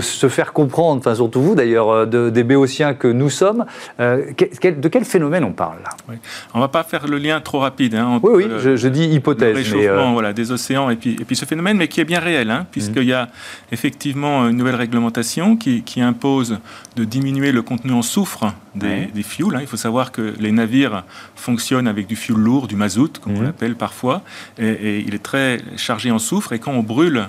se 0.00 0.28
faire 0.28 0.52
comprendre, 0.52 0.98
enfin 0.98 1.14
surtout 1.14 1.40
vous 1.40 1.54
d'ailleurs, 1.54 1.90
euh, 1.90 2.30
des 2.30 2.44
béotiens 2.44 2.94
que 2.94 3.08
nous 3.08 3.30
sommes. 3.30 3.64
Euh, 4.00 4.32
de 4.32 4.88
quel 4.88 5.04
phénomène 5.04 5.44
on 5.44 5.52
parle 5.52 5.78
là? 5.82 6.14
On 6.54 6.58
ne 6.58 6.62
va 6.62 6.68
pas 6.68 6.82
faire 6.82 7.06
le 7.06 7.18
lien 7.18 7.40
trop 7.40 7.60
rapide. 7.60 7.94
Hein, 7.94 8.18
oui, 8.22 8.44
oui, 8.44 8.76
je, 8.76 8.88
dis 8.88 9.04
hypothèse. 9.04 9.52
Le 9.52 9.58
réchauffement 9.58 10.10
euh, 10.10 10.12
voilà, 10.12 10.32
des 10.32 10.50
océans 10.50 10.90
et 10.90 10.96
puis, 10.96 11.16
et 11.20 11.24
puis 11.24 11.36
ce 11.36 11.44
phénomène, 11.44 11.76
mais 11.76 11.88
qui 11.88 12.00
est 12.00 12.04
bien 12.04 12.20
réel, 12.20 12.50
hein, 12.50 12.66
puisqu'il 12.70 13.04
y 13.04 13.12
a 13.12 13.28
effectivement 13.70 14.48
une 14.48 14.56
nouvelle 14.56 14.74
réglementation 14.74 15.56
qui, 15.56 15.82
qui, 15.82 16.00
impose 16.00 16.58
de 16.96 17.04
diminuer 17.04 17.50
le 17.50 17.62
contenu 17.62 17.92
en 17.92 18.02
soufre 18.02 18.54
des, 18.74 19.06
des 19.14 19.22
fuels. 19.22 19.56
Hein. 19.56 19.60
Il 19.60 19.66
faut 19.66 19.76
savoir 19.76 20.12
que 20.12 20.34
les 20.38 20.52
navires 20.52 21.04
fonctionnent 21.34 21.88
avec 21.88 22.06
du 22.06 22.16
fuel 22.16 22.38
lourd, 22.38 22.68
du 22.68 22.76
mazout, 22.76 23.18
comme 23.18 23.36
on 23.36 23.42
l'appelle 23.42 23.74
parfois, 23.74 24.22
et, 24.58 25.04
il 25.06 25.14
est 25.14 25.22
très 25.22 25.58
chargé 25.76 26.10
en 26.10 26.18
soufre, 26.18 26.52
et 26.52 26.58
quand 26.58 26.72
on 26.72 26.82
brûle 26.82 27.26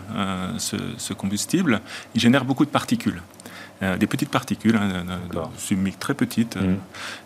ce, 0.58 0.76
ce 0.98 1.14
combustible, 1.14 1.82
il 2.16 2.22
génère 2.22 2.39
beaucoup 2.44 2.66
de 2.66 2.70
particules. 2.70 3.22
Des 3.82 4.08
petites 4.08 4.30
particules, 4.30 4.76
hein, 4.76 5.06
très 6.00 6.14
petites. 6.14 6.58
Mm. 6.58 6.76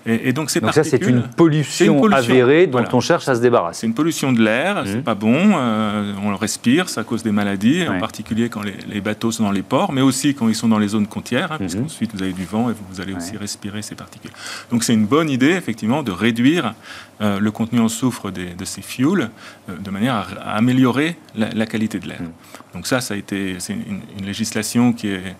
Et, 0.05 0.33
donc, 0.33 0.53
donc 0.53 0.73
ça, 0.73 0.83
c'est 0.83 1.01
une, 1.01 1.23
pollution 1.23 2.03
avérée 2.11 2.67
dont 2.67 2.83
on 2.93 2.99
cherche 2.99 3.27
à 3.27 3.35
se 3.35 3.41
débarrasser. 3.41 3.81
C'est 3.81 3.87
une 3.87 3.93
pollution 3.93 4.31
de 4.31 4.41
l'air, 4.41 4.83
c'est 4.85 5.03
pas 5.03 5.15
bon, 5.15 5.53
on 5.55 6.29
le 6.29 6.35
respire, 6.35 6.89
ça 6.89 7.03
cause 7.03 7.23
des 7.23 7.31
maladies, 7.31 7.87
en 7.87 7.99
particulier 7.99 8.49
quand 8.49 8.61
les, 8.61 9.01
bateaux 9.01 9.31
sont 9.31 9.43
dans 9.43 9.51
les 9.51 9.61
ports, 9.61 9.91
mais 9.91 10.01
aussi 10.01 10.33
quand 10.35 10.47
ils 10.47 10.55
sont 10.55 10.67
dans 10.67 10.79
les 10.79 10.89
zones 10.89 11.07
côtières, 11.07 11.51
hein, 11.51 11.55
mm-hmm. 11.55 11.59
puisqu'ensuite 11.59 12.15
vous 12.15 12.23
avez 12.23 12.33
du 12.33 12.45
vent 12.45 12.69
et 12.69 12.73
vous, 12.73 13.01
allez 13.01 13.13
aussi 13.13 13.37
respirer 13.37 13.81
ces 13.81 13.95
particules. 13.95 14.31
Donc 14.71 14.83
c'est 14.83 14.93
une 14.93 15.05
bonne 15.05 15.29
idée, 15.29 15.51
effectivement, 15.51 16.03
de 16.03 16.11
réduire 16.11 16.73
euh, 17.21 17.39
le 17.39 17.51
contenu 17.51 17.79
en 17.79 17.89
soufre 17.89 18.31
de 18.31 18.65
ces 18.65 18.81
fuels 18.81 19.29
euh, 19.69 19.77
de 19.77 19.89
manière 19.89 20.15
à, 20.41 20.55
améliorer 20.55 21.17
la, 21.35 21.65
qualité 21.65 21.99
de 21.99 22.07
l'air. 22.07 22.21
Mm. 22.21 22.73
Donc 22.73 22.87
ça, 22.87 23.01
ça 23.01 23.13
a 23.13 23.17
été, 23.17 23.55
c'est 23.59 23.73
une, 23.73 24.25
législation 24.25 24.93
qui 24.93 25.09
est 25.09 25.35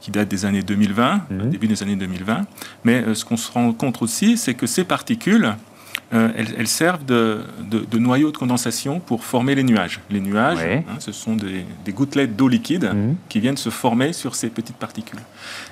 qui 0.00 0.10
date 0.10 0.28
des 0.28 0.44
années 0.44 0.62
2020, 0.62 1.16
mm-hmm. 1.30 1.48
début 1.50 1.66
des 1.66 1.82
années 1.82 1.96
2020. 1.96 2.46
Mais 2.84 3.02
euh, 3.02 3.14
ce 3.14 3.24
qu'on 3.24 3.36
se 3.36 3.50
rend 3.50 3.72
compte 3.72 4.02
aussi, 4.02 4.36
c'est 4.36 4.54
que 4.54 4.66
ces 4.66 4.84
particules, 4.84 5.54
euh, 6.14 6.30
elles, 6.34 6.68
servent 6.68 7.04
de, 7.04 7.42
de, 7.70 7.98
noyau 7.98 8.30
de 8.30 8.36
condensation 8.36 8.98
pour 8.98 9.24
former 9.24 9.54
les 9.54 9.62
nuages. 9.62 10.00
Les 10.10 10.20
nuages, 10.20 10.58
hein, 10.58 10.82
ce 11.00 11.12
sont 11.12 11.36
des, 11.36 11.92
gouttelettes 11.92 12.34
d'eau 12.34 12.48
liquide 12.48 12.84
mhm. 12.94 13.16
qui 13.28 13.40
viennent 13.40 13.58
se 13.58 13.68
former 13.68 14.14
sur 14.14 14.34
ces 14.34 14.48
petites 14.48 14.76
particules. 14.76 15.18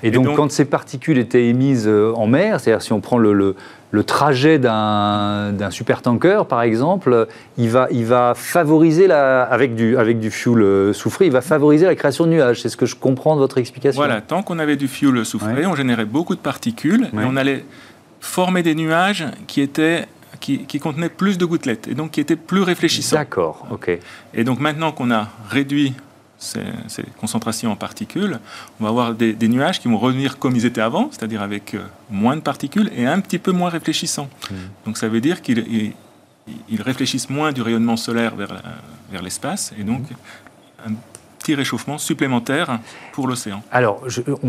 Et, 0.03 0.11
donc, 0.11 0.35
quand 0.35 0.51
ces 0.51 0.65
particules 0.65 1.17
étaient 1.17 1.47
émises 1.47 1.87
euh, 1.87 2.13
en 2.15 2.27
mer, 2.27 2.59
c'est-à-dire 2.59 2.83
si 2.83 2.93
on 2.93 3.01
prend 3.01 3.17
le, 3.17 3.33
le, 3.33 3.55
trajet 4.03 4.59
d'un 4.59 5.71
supertanker, 5.71 6.45
par 6.45 6.61
exemple, 6.61 7.27
il 7.57 7.69
va, 7.69 7.87
il 7.91 8.05
va 8.05 8.33
favoriser, 8.35 9.07
la, 9.07 9.43
avec, 9.43 9.75
du, 9.75 9.97
avec 9.97 10.19
du 10.19 10.29
fuel 10.29 10.61
euh, 10.61 10.93
soufré, 10.93 11.25
il 11.25 11.31
va 11.31 11.41
favoriser 11.41 11.85
la 11.85 11.95
création 11.95 12.25
de 12.25 12.31
nuages. 12.31 12.61
C'est 12.61 12.69
ce 12.69 12.77
que 12.77 12.85
je 12.85 12.95
comprends 12.95 13.35
de 13.35 13.39
votre 13.39 13.57
explication. 13.57 13.99
Voilà, 13.99 14.21
tant 14.21 14.43
qu'on 14.43 14.59
avait 14.59 14.75
du 14.75 14.87
fuel 14.87 15.25
soufré, 15.25 15.65
on 15.65 15.75
générait 15.75 16.05
beaucoup 16.05 16.35
de 16.35 16.41
particules 16.41 17.09
et 17.13 17.25
on 17.25 17.35
allait 17.35 17.65
former 18.19 18.63
des 18.63 18.75
nuages 18.75 19.25
qui 19.47 19.61
étaient 19.61 20.07
qui, 20.39 20.79
contenait 20.79 21.09
plus 21.09 21.37
de 21.37 21.45
gouttelettes 21.45 21.87
et 21.87 21.95
donc 21.95 22.11
qui 22.11 22.19
était 22.19 22.35
plus 22.35 22.61
réfléchissant. 22.61 23.15
D'accord, 23.15 23.65
ok. 23.71 23.97
Et 24.33 24.43
donc 24.43 24.59
maintenant 24.59 24.91
qu'on 24.91 25.11
a 25.11 25.29
réduit 25.49 25.93
ces, 26.37 26.61
concentrations 27.19 27.71
en 27.71 27.75
particules, 27.75 28.39
on 28.79 28.83
va 28.83 28.89
avoir 28.89 29.13
des, 29.13 29.47
nuages 29.47 29.79
qui 29.79 29.87
vont 29.87 29.97
revenir 29.97 30.37
comme 30.39 30.55
ils 30.55 30.65
étaient 30.65 30.81
avant, 30.81 31.09
c'est-à-dire 31.11 31.41
avec 31.41 31.73
euh, 31.73 31.79
moins 32.09 32.35
de 32.35 32.41
particules 32.41 32.91
et 32.95 33.05
un 33.05 33.19
petit 33.19 33.39
peu 33.39 33.51
moins 33.51 33.69
réfléchissants. 33.69 34.29
Hmm. 34.51 34.55
Donc 34.85 34.97
ça 34.97 35.07
veut 35.07 35.21
dire 35.21 35.41
qu'ils 35.41 35.93
réfléchissent 36.79 37.29
moins 37.29 37.51
du 37.51 37.61
rayonnement 37.61 37.97
solaire 37.97 38.35
vers, 38.35 38.61
vers 39.11 39.21
l'espace 39.21 39.73
et 39.79 39.83
donc 39.83 40.03
hmm 41.47 41.53
réchauffement 41.53 41.97
supplémentaire 41.97 42.79
pour 43.13 43.27
l'océan. 43.27 43.61
Alors, 43.71 44.01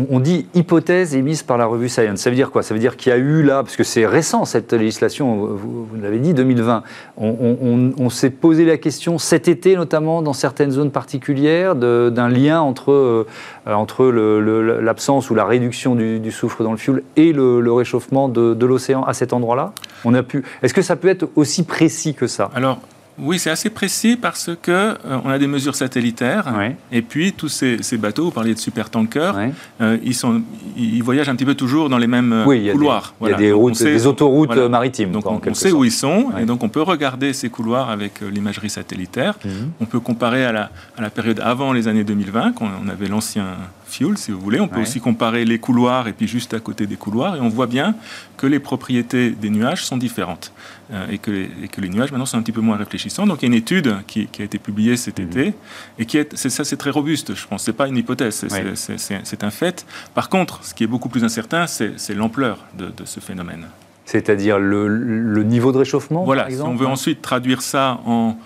on, 0.09 0.19
dit 0.19 0.47
hypothèse 0.53 1.15
émise 1.15 1.43
par 1.43 1.57
la 1.57 1.65
revue 1.65 1.89
Science. 1.89 2.19
Ça 2.19 2.29
veut 2.29 2.35
dire 2.35 2.51
quoi? 2.51 2.63
Ça 2.63 2.73
veut 2.73 2.79
dire 2.79 2.97
qu'il 2.97 3.11
y 3.11 3.13
a 3.13 3.17
eu 3.17 3.41
là, 3.41 3.63
parce 3.63 3.75
que 3.75 3.83
c'est 3.83 4.05
récent 4.05 4.45
cette 4.45 4.73
législation, 4.73 5.45
vous, 5.45 5.87
l'avez 6.01 6.19
dit, 6.19 6.33
2020, 6.33 6.83
on, 7.17 8.09
s'est 8.09 8.29
posé 8.29 8.65
la 8.65 8.77
question 8.77 9.17
cet 9.17 9.47
été 9.47 9.75
notamment 9.75 10.21
dans 10.21 10.33
certaines 10.33 10.71
zones 10.71 10.91
particulières 10.91 11.75
d'un 11.75 12.29
lien 12.29 12.61
entre, 12.61 12.91
euh, 12.91 13.27
entre 13.65 14.05
l'absence 14.05 15.29
ou 15.29 15.35
la 15.35 15.45
réduction 15.45 15.95
du, 15.95 16.31
soufre 16.31 16.63
dans 16.63 16.71
le 16.71 16.77
fuel 16.77 17.03
et 17.15 17.33
le, 17.33 17.71
réchauffement 17.71 18.29
de, 18.29 18.53
de 18.53 18.65
l'océan 18.65 19.03
à 19.03 19.13
cet 19.13 19.33
endroit-là? 19.33 19.73
On 20.05 20.13
a 20.13 20.23
pu. 20.23 20.43
Est-ce 20.63 20.73
que 20.73 20.81
ça 20.81 20.95
peut 20.95 21.07
être 21.07 21.29
aussi 21.35 21.63
précis 21.63 22.13
que 22.13 22.27
ça? 22.27 22.49
Alors, 22.55 22.79
oui, 23.21 23.39
c'est 23.39 23.49
assez 23.49 23.69
précis 23.69 24.15
parce 24.15 24.51
que 24.61 24.71
euh, 24.71 24.95
on 25.23 25.29
a 25.29 25.37
des 25.37 25.47
mesures 25.47 25.75
satellitaires 25.75 26.53
et 26.91 27.01
puis 27.01 27.33
tous 27.33 27.49
ces, 27.49 27.97
bateaux, 27.97 28.25
vous 28.25 28.31
parliez 28.31 28.53
de 28.53 28.59
supertankers, 28.59 29.35
euh, 29.81 29.97
ils, 30.03 30.15
sont, 30.15 30.41
ils 30.77 31.03
voyagent 31.03 31.29
un 31.29 31.35
petit 31.35 31.45
peu 31.45 31.55
toujours 31.55 31.89
dans 31.89 31.97
les 31.97 32.07
mêmes 32.07 32.33
euh, 32.33 32.71
couloirs. 32.71 33.13
Il 33.21 33.29
y 33.29 33.33
a 33.33 33.37
des, 33.37 33.51
routes, 33.51 33.81
des 33.81 34.07
autoroutes 34.07 34.55
maritimes. 34.55 35.11
Donc 35.11 35.25
on, 35.25 35.53
sait 35.53 35.71
où 35.71 35.83
ils 35.83 35.91
sont 35.91 36.31
et 36.39 36.45
donc 36.45 36.63
on 36.63 36.69
peut 36.69 36.81
regarder 36.81 37.33
ces 37.33 37.49
couloirs 37.49 37.89
avec 37.89 38.21
l'imagerie 38.21 38.69
satellitaire. 38.69 39.35
Mhm. 39.43 39.71
On 39.81 39.85
peut 39.85 39.99
comparer 39.99 40.45
à 40.45 40.51
la, 40.51 40.69
à 40.97 41.01
la 41.01 41.09
période 41.09 41.39
avant 41.39 41.73
les 41.73 41.87
années 41.87 42.03
2020 42.03 42.53
quand 42.53 42.69
on 42.83 42.87
avait 42.89 43.07
l'ancien 43.07 43.45
fuel, 43.89 44.17
si 44.17 44.31
vous 44.31 44.39
voulez. 44.39 44.59
On 44.59 44.67
peut 44.67 44.81
aussi 44.81 44.99
comparer 44.99 45.45
les 45.45 45.59
couloirs 45.59 46.07
et 46.07 46.13
puis 46.13 46.27
juste 46.27 46.53
à 46.53 46.59
côté 46.59 46.87
des 46.87 46.95
couloirs, 46.95 47.35
et 47.35 47.39
on 47.39 47.49
voit 47.49 47.67
bien 47.67 47.95
que 48.37 48.47
les 48.47 48.59
propriétés 48.59 49.31
des 49.31 49.49
nuages 49.49 49.85
sont 49.85 49.97
différentes 49.97 50.53
euh, 50.91 51.07
et, 51.11 51.17
que 51.17 51.31
les, 51.31 51.67
que, 51.67 51.81
les, 51.81 51.89
nuages 51.89 52.11
maintenant 52.11 52.25
sont 52.25 52.37
un 52.37 52.41
petit 52.41 52.51
peu 52.51 52.61
moins 52.61 52.77
réfléchissants. 52.77 53.27
Donc 53.27 53.41
il 53.41 53.45
y 53.45 53.45
a 53.45 53.51
une 53.51 53.59
étude 53.59 53.95
qui, 54.07 54.27
a 54.39 54.43
été 54.43 54.59
publiée 54.59 54.97
cet 54.97 55.19
mhm. 55.19 55.25
été 55.27 55.53
et 55.97 56.05
qui 56.05 56.17
est, 56.17 56.35
ça 56.35 56.63
c'est 56.63 56.77
très 56.77 56.89
robuste. 56.89 57.35
Je 57.35 57.47
pense 57.47 57.63
c'est 57.63 57.73
pas 57.73 57.87
une 57.87 57.97
hypothèse, 57.97 58.45
c'est 58.75 59.43
un 59.43 59.51
fait. 59.51 59.85
Par 60.13 60.29
contre, 60.29 60.63
ce 60.63 60.73
qui 60.73 60.83
est 60.83 60.87
beaucoup 60.87 61.09
plus 61.09 61.23
incertain, 61.23 61.67
c'est 61.67 62.13
l'ampleur 62.13 62.65
de, 62.77 62.91
ce 63.05 63.19
phénomène. 63.19 63.67
C'est-à-dire 64.05 64.57
le, 64.57 65.43
niveau 65.43 65.71
de 65.71 65.77
réchauffement 65.77 66.23
Voilà, 66.23 66.43
par 66.43 66.51
exemple, 66.51 66.69
si 66.69 66.75
on 66.75 66.83
veut 66.83 66.87
ensuite 66.91 67.21
traduire 67.21 67.61
ça 67.61 67.99
en 68.05 68.37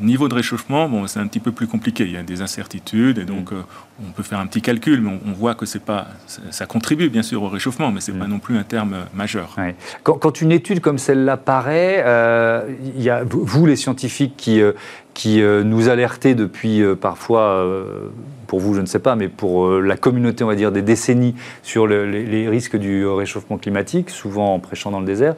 niveau 0.00 0.28
de 0.28 0.34
réchauffement, 0.34 0.88
bon, 0.88 1.06
c'est 1.06 1.20
un 1.20 1.26
petit 1.26 1.40
peu 1.40 1.52
plus 1.52 1.66
compliqué. 1.66 2.04
Il 2.04 2.12
y 2.12 2.16
a 2.16 2.22
des 2.22 2.42
incertitudes 2.42 3.18
et 3.18 3.24
donc 3.24 3.52
mm. 3.52 3.56
euh, 3.56 4.06
on 4.06 4.12
peut 4.12 4.22
faire 4.22 4.38
un 4.38 4.46
petit 4.46 4.62
calcul, 4.62 5.00
mais 5.00 5.18
on, 5.26 5.32
voit 5.32 5.54
que 5.54 5.66
c'est 5.66 5.82
pas, 5.82 6.08
ça 6.50 6.66
contribue 6.66 7.08
bien 7.08 7.22
sûr 7.22 7.42
au 7.42 7.48
réchauffement, 7.48 7.90
mais 7.90 8.00
c'est 8.00 8.12
n'est 8.12 8.18
pas 8.18 8.26
non 8.26 8.38
plus 8.38 8.56
un 8.56 8.62
terme 8.62 8.94
euh, 8.94 9.02
majeur. 9.14 9.56
Quand, 10.02 10.40
une 10.40 10.52
étude 10.52 10.80
comme 10.80 10.98
celle-là 10.98 11.36
paraît, 11.36 12.02
euh, 12.04 12.68
il 12.96 13.02
y 13.02 13.10
a 13.10 13.22
vous 13.24 13.66
les 13.66 13.76
scientifiques 13.76 14.34
qui 14.36 14.60
qui 15.14 15.42
nous 15.42 15.88
alertez 15.88 16.36
depuis 16.36 16.80
parfois, 17.00 17.66
pour 18.46 18.60
vous 18.60 18.74
je 18.74 18.80
ne 18.80 18.86
sais 18.86 19.00
pas, 19.00 19.16
mais 19.16 19.26
pour 19.28 19.68
la 19.68 19.96
communauté 19.96 20.44
on 20.44 20.46
va 20.46 20.54
dire 20.54 20.70
des 20.70 20.82
décennies 20.82 21.34
sur 21.64 21.88
les 21.88 22.48
risques 22.48 22.76
du 22.76 23.04
réchauffement 23.04 23.58
climatique, 23.58 24.10
souvent 24.10 24.54
en 24.54 24.60
prêchant 24.60 24.92
dans 24.92 25.00
le 25.00 25.06
désert. 25.06 25.34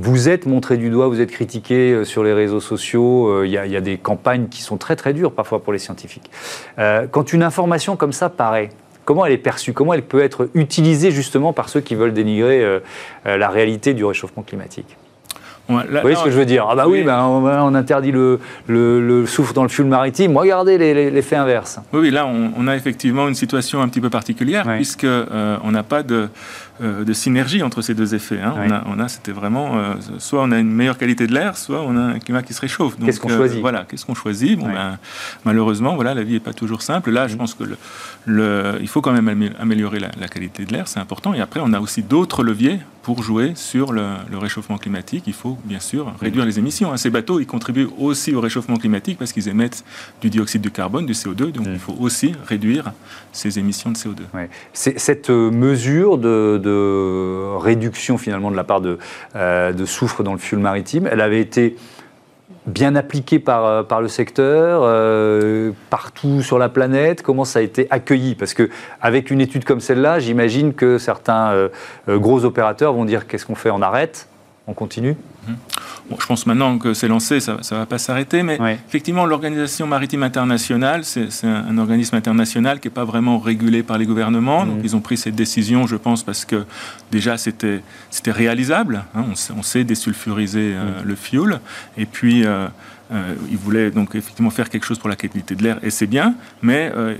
Vous 0.00 0.28
êtes 0.28 0.46
montré 0.46 0.76
du 0.76 0.90
doigt, 0.90 1.08
vous 1.08 1.20
êtes 1.20 1.32
critiqué 1.32 1.92
euh, 1.92 2.04
sur 2.04 2.22
les 2.22 2.32
réseaux 2.32 2.60
sociaux. 2.60 3.26
Euh, 3.26 3.46
il 3.46 3.50
y, 3.50 3.58
a 3.58 3.80
des 3.80 3.98
campagnes 3.98 4.46
qui 4.46 4.62
sont 4.62 4.76
très 4.76 4.94
très 4.94 5.12
dures 5.12 5.32
parfois 5.32 5.60
pour 5.60 5.72
les 5.72 5.80
scientifiques. 5.80 6.30
Euh, 6.78 7.08
quand 7.10 7.32
une 7.32 7.42
information 7.42 7.96
comme 7.96 8.12
ça 8.12 8.28
paraît, 8.28 8.68
comment 9.04 9.26
elle 9.26 9.32
est 9.32 9.38
perçue? 9.38 9.72
Comment 9.72 9.94
elle 9.94 10.04
peut 10.04 10.22
être 10.22 10.50
utilisée 10.54 11.10
justement 11.10 11.52
par 11.52 11.68
ceux 11.68 11.80
qui 11.80 11.96
veulent 11.96 12.12
dénigrer 12.12 12.80
la 13.24 13.48
réalité 13.48 13.92
du 13.92 14.04
réchauffement 14.04 14.44
climatique? 14.44 14.96
Vous 15.68 15.78
voyez 16.00 16.16
ce 16.16 16.24
que 16.24 16.30
je 16.30 16.38
veux 16.38 16.46
dire? 16.46 16.66
Ah 16.70 16.76
bah 16.76 16.86
oui, 16.88 17.02
bah, 17.02 17.26
on, 17.26 17.74
interdit 17.74 18.12
le, 18.12 18.38
le, 18.66 19.26
soufre 19.26 19.52
dans 19.52 19.62
le 19.62 19.68
fuel 19.68 19.86
maritime. 19.86 20.36
Regardez 20.36 20.78
l'effet 21.10 21.36
inverse. 21.36 21.80
Oui, 21.92 22.00
oui 22.00 22.10
là, 22.10 22.26
on, 22.26 22.68
a 22.68 22.76
effectivement 22.76 23.28
une 23.28 23.34
situation 23.34 23.82
un 23.82 23.88
petit 23.88 24.00
peu 24.00 24.10
particulière, 24.10 24.64
puisque 24.76 25.06
on 25.06 25.70
n'a 25.70 25.82
pas 25.82 26.02
de 26.02 26.28
de 26.80 27.12
synergie 27.12 27.62
entre 27.62 27.82
ces 27.82 27.94
deux 27.94 28.14
effets. 28.14 28.40
Hein. 28.40 28.54
On 28.86 28.98
a, 29.00 29.08
c'était 29.08 29.32
vraiment, 29.32 29.78
euh, 29.78 29.94
soit 30.18 30.42
on 30.42 30.50
a 30.52 30.58
une 30.58 30.70
meilleure 30.70 30.98
qualité 30.98 31.26
de 31.26 31.34
l'air, 31.34 31.56
soit 31.56 31.82
on 31.82 31.96
a 31.96 32.00
un 32.00 32.18
climat 32.18 32.42
qui 32.42 32.54
se 32.54 32.60
réchauffe. 32.60 32.96
Qu'est-ce 33.04 33.20
qu'on 33.20 33.28
choisit? 33.28 33.58
euh, 33.58 33.60
Voilà, 33.60 33.84
qu'est-ce 33.88 34.06
qu'on 34.06 34.14
choisit? 34.14 34.58
Bon, 34.58 34.66
ben, 34.66 34.98
Malheureusement, 35.44 35.94
voilà, 35.94 36.14
la 36.14 36.22
vie 36.22 36.34
n'est 36.34 36.40
pas 36.40 36.52
toujours 36.52 36.82
simple. 36.82 37.10
Là, 37.10 37.28
je 37.28 37.36
pense 37.36 37.54
que 37.54 37.64
le, 38.26 38.78
il 38.80 38.88
faut 38.88 39.00
quand 39.00 39.12
même 39.12 39.52
améliorer 39.58 39.98
la, 40.00 40.28
qualité 40.28 40.64
de 40.64 40.72
l'air, 40.72 40.88
c'est 40.88 41.00
important. 41.00 41.34
Et 41.34 41.40
après, 41.40 41.60
on 41.62 41.72
a 41.72 41.80
aussi 41.80 42.02
d'autres 42.02 42.42
leviers 42.42 42.78
pour 43.02 43.22
jouer 43.22 43.52
sur 43.54 43.92
le, 43.92 44.04
réchauffement 44.34 44.76
climatique. 44.76 45.24
Il 45.26 45.32
faut 45.32 45.56
bien 45.64 45.80
sûr 45.80 46.12
réduire 46.20 46.44
les 46.44 46.58
émissions. 46.58 46.92
Hein. 46.92 46.98
Ces 46.98 47.10
bateaux, 47.10 47.40
ils 47.40 47.46
contribuent 47.46 47.88
aussi 47.98 48.34
au 48.34 48.40
réchauffement 48.40 48.76
climatique 48.76 49.18
parce 49.18 49.32
qu'ils 49.32 49.48
émettent 49.48 49.84
du 50.20 50.28
dioxyde 50.28 50.60
de 50.60 50.68
carbone, 50.68 51.06
du 51.06 51.14
CO2. 51.14 51.52
Donc, 51.52 51.66
il 51.66 51.78
faut 51.78 51.96
aussi 51.98 52.32
réduire 52.46 52.92
ces 53.32 53.58
émissions 53.58 53.90
de 53.90 53.96
CO2. 53.96 54.48
Cette 54.74 55.30
mesure 55.30 56.18
de 56.18 56.60
de 56.62 56.67
réduction 57.58 58.18
finalement 58.18 58.50
de 58.50 58.56
la 58.56 58.64
part 58.64 58.80
de, 58.80 58.98
euh, 59.36 59.72
de 59.72 59.84
soufre 59.84 60.22
dans 60.22 60.32
le 60.32 60.38
fuel 60.38 60.60
maritime. 60.60 61.08
Elle 61.10 61.20
avait 61.20 61.40
été 61.40 61.76
bien 62.66 62.96
appliquée 62.96 63.38
par, 63.38 63.64
euh, 63.64 64.00
le 64.00 64.08
secteur, 64.08 64.82
euh, 64.84 65.72
partout 65.90 66.42
sur 66.42 66.58
la 66.58 66.68
planète. 66.68 67.22
Comment 67.22 67.44
ça 67.44 67.60
a 67.60 67.62
été 67.62 67.86
accueilli? 67.90 68.34
Parce 68.34 68.54
qu'avec 68.54 69.30
une 69.30 69.40
étude 69.40 69.64
comme 69.64 69.80
celle-là, 69.80 70.18
j'imagine 70.18 70.74
que 70.74 70.98
certains 70.98 71.68
gros 72.08 72.44
opérateurs 72.44 72.92
vont 72.92 73.04
dire 73.04 73.26
qu'est-ce 73.26 73.46
qu'on 73.46 73.54
fait? 73.54 73.70
On 73.70 73.82
arrête? 73.82 74.28
On 74.66 74.74
continue? 74.74 75.16
Mmh 75.46 75.52
je 76.18 76.26
pense 76.26 76.46
maintenant 76.46 76.78
que 76.78 76.94
c'est 76.94 77.08
lancé, 77.08 77.40
ça 77.40 77.54
ne 77.54 77.76
va 77.76 77.86
pas 77.86 77.98
s'arrêter, 77.98 78.42
mais 78.42 78.58
effectivement, 78.88 79.26
l'Organisation 79.26 79.86
maritime 79.86 80.22
internationale, 80.22 81.04
c'est 81.04 81.28
un, 81.44 81.76
organisme 81.78 82.16
international 82.16 82.80
qui 82.80 82.88
n'est 82.88 82.94
pas 82.94 83.04
vraiment 83.04 83.38
régulé 83.38 83.82
par 83.82 83.98
les 83.98 84.06
gouvernements. 84.06 84.66
Donc, 84.66 84.78
mmh. 84.78 84.84
ils 84.84 84.96
ont 84.96 85.00
pris 85.00 85.16
cette 85.16 85.34
décision, 85.34 85.86
je 85.86 85.96
pense, 85.96 86.22
parce 86.22 86.44
que 86.44 86.64
déjà, 87.10 87.36
c'était 87.36 87.82
réalisable. 88.26 89.04
Hein. 89.14 89.24
on, 89.56 89.62
sait 89.62 89.84
désulfuriser 89.84 90.72
euh, 90.74 91.02
mmh. 91.02 91.06
le 91.06 91.14
fuel. 91.14 91.60
Et 91.96 92.06
puis, 92.06 92.46
euh, 92.46 92.68
euh, 93.10 93.34
il 93.50 93.56
voulait 93.56 93.90
donc 93.90 94.14
effectivement 94.14 94.50
faire 94.50 94.68
quelque 94.68 94.84
chose 94.84 94.98
pour 94.98 95.08
la 95.08 95.16
qualité 95.16 95.54
de 95.54 95.62
l'air, 95.62 95.78
et 95.82 95.88
c'est 95.88 96.06
bien, 96.06 96.34
mais 96.60 96.92
euh, 96.94 97.16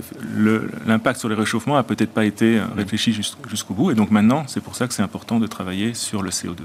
l'impact 0.85 1.19
sur 1.19 1.29
le 1.29 1.35
réchauffement 1.35 1.77
a 1.77 1.83
peut-être 1.83 2.11
pas 2.11 2.25
été 2.25 2.59
euh, 2.59 2.63
réfléchi 2.77 3.11
jusqu'au 3.13 3.73
bout, 3.73 3.89
et 3.89 3.95
donc 3.95 4.11
maintenant, 4.11 4.43
c'est 4.45 4.61
pour 4.61 4.75
ça 4.75 4.87
que 4.87 4.93
c'est 4.93 5.01
important 5.01 5.39
de 5.39 5.47
travailler 5.47 5.95
sur 5.95 6.21
le 6.21 6.29
CO2. 6.29 6.57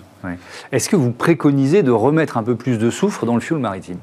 Est-ce 0.72 0.90
que 0.90 0.96
vous 0.96 1.10
préconisez 1.10 1.43
de 1.82 1.90
remettre 1.90 2.36
un 2.36 2.42
peu 2.42 2.54
plus 2.54 2.78
de 2.78 2.90
soufre 2.90 3.26
dans 3.26 3.34
le 3.34 3.40
fuel 3.40 3.58
maritime 3.58 3.98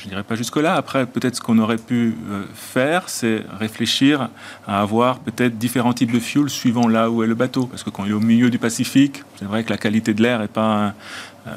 je 0.00 0.08
n'irai 0.08 0.22
pas 0.22 0.34
jusque-là. 0.34 0.74
Après, 0.74 1.06
peut-être 1.06 1.36
ce 1.36 1.40
qu'on 1.40 1.58
aurait 1.58 1.76
pu 1.76 2.14
euh, 2.30 2.44
faire, 2.54 3.08
c'est 3.08 3.42
réfléchir 3.58 4.30
à 4.66 4.80
avoir 4.80 5.18
peut-être 5.18 5.58
différents 5.58 5.92
types 5.92 6.12
de 6.12 6.18
fuel 6.18 6.48
suivant 6.48 6.88
là 6.88 7.10
où 7.10 7.22
est 7.22 7.26
le 7.26 7.34
bateau. 7.34 7.66
Parce 7.66 7.82
que 7.82 7.90
quand 7.90 8.04
il 8.04 8.12
est 8.12 8.14
au 8.14 8.20
milieu 8.20 8.50
du 8.50 8.58
Pacifique, 8.58 9.22
c'est 9.36 9.44
vrai 9.44 9.62
que 9.62 9.70
la 9.70 9.78
qualité 9.78 10.14
de 10.14 10.22
l'air 10.22 10.40
n'est 10.40 10.48
pas 10.48 10.94
euh, 11.46 11.50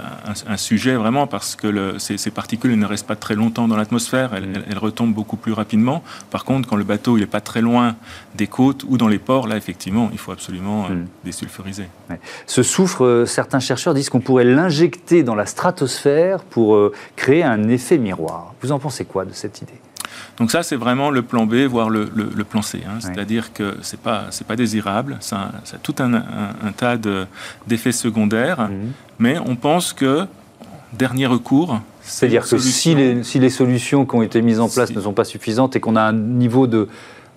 un, 0.48 0.58
sujet 0.58 0.96
vraiment 0.96 1.28
parce 1.28 1.56
que 1.56 1.98
ces, 1.98 2.32
particules 2.32 2.78
ne 2.78 2.86
restent 2.86 3.08
pas 3.08 3.16
très 3.16 3.36
longtemps 3.36 3.68
dans 3.68 3.76
l'atmosphère, 3.76 4.34
elles, 4.34 4.78
retombent 4.78 5.14
beaucoup 5.14 5.36
plus 5.36 5.52
rapidement. 5.52 6.04
Par 6.32 6.46
contre, 6.46 6.70
quand 6.70 6.76
le 6.76 6.84
bateau 6.84 7.18
n'est 7.18 7.26
pas 7.26 7.42
très 7.42 7.62
loin 7.62 7.96
des 8.36 8.48
côtes 8.48 8.86
ou 8.88 8.98
dans 8.98 9.08
les 9.08 9.20
ports, 9.20 9.48
là 9.48 9.58
effectivement, 9.58 10.10
il 10.14 10.18
faut 10.18 10.32
absolument 10.32 10.86
euh, 10.86 10.94
mm. 10.94 11.08
désulfuriser. 11.26 11.88
Ce 12.46 12.64
soufre, 12.64 13.04
euh, 13.04 13.26
certains 13.26 13.60
chercheurs 13.60 13.94
disent 13.94 14.10
qu'on 14.10 14.22
pourrait 14.22 14.46
l'injecter 14.46 15.24
dans 15.24 15.36
la 15.36 15.46
stratosphère 15.46 16.44
pour 16.44 16.92
créer 17.16 17.44
un 17.44 17.68
effet 17.68 17.98
miroir. 17.98 18.54
Vous 18.62 18.72
en 18.72 18.80
pensez 18.80 19.06
quoi 19.06 19.26
de 19.26 19.34
cette 19.34 19.62
idée? 19.62 19.80
Donc 20.38 20.50
ça, 20.50 20.64
c'est 20.64 20.76
vraiment 20.76 21.12
le 21.12 21.22
plan 21.22 21.46
B, 21.46 21.56
voire 21.70 21.90
le, 21.90 22.06
plan 22.44 22.62
C. 22.62 22.82
Hein. 22.86 23.00
C'est-à-dire 23.00 23.54
que 23.54 23.76
ce 23.82 23.96
n'est 23.96 24.02
pas, 24.02 24.26
pas 24.48 24.56
désirable, 24.56 25.18
ça, 25.20 25.52
a 25.72 25.78
tout 25.78 25.96
un, 26.00 26.12
tas 26.76 26.98
d'effets 27.68 27.92
secondaires, 27.92 28.70
mhm. 28.70 28.92
mais 29.20 29.38
on 29.46 29.56
pense 29.56 29.94
que, 29.94 30.26
dernier 30.94 31.28
recours... 31.28 31.80
C'est-à-dire 32.02 32.46
que 32.46 32.58
si 32.58 32.96
les, 32.96 33.24
si 33.24 33.40
les, 33.40 33.50
solutions 33.50 34.06
qui 34.06 34.16
ont 34.16 34.24
été 34.24 34.42
mises 34.42 34.60
en 34.60 34.68
place 34.68 34.94
ne 34.94 35.00
sont 35.00 35.14
pas 35.14 35.24
suffisantes 35.24 35.78
et 35.78 35.80
qu'on 35.80 35.96
a 35.96 36.02
un 36.02 36.14
niveau 36.14 36.68
de... 36.68 36.90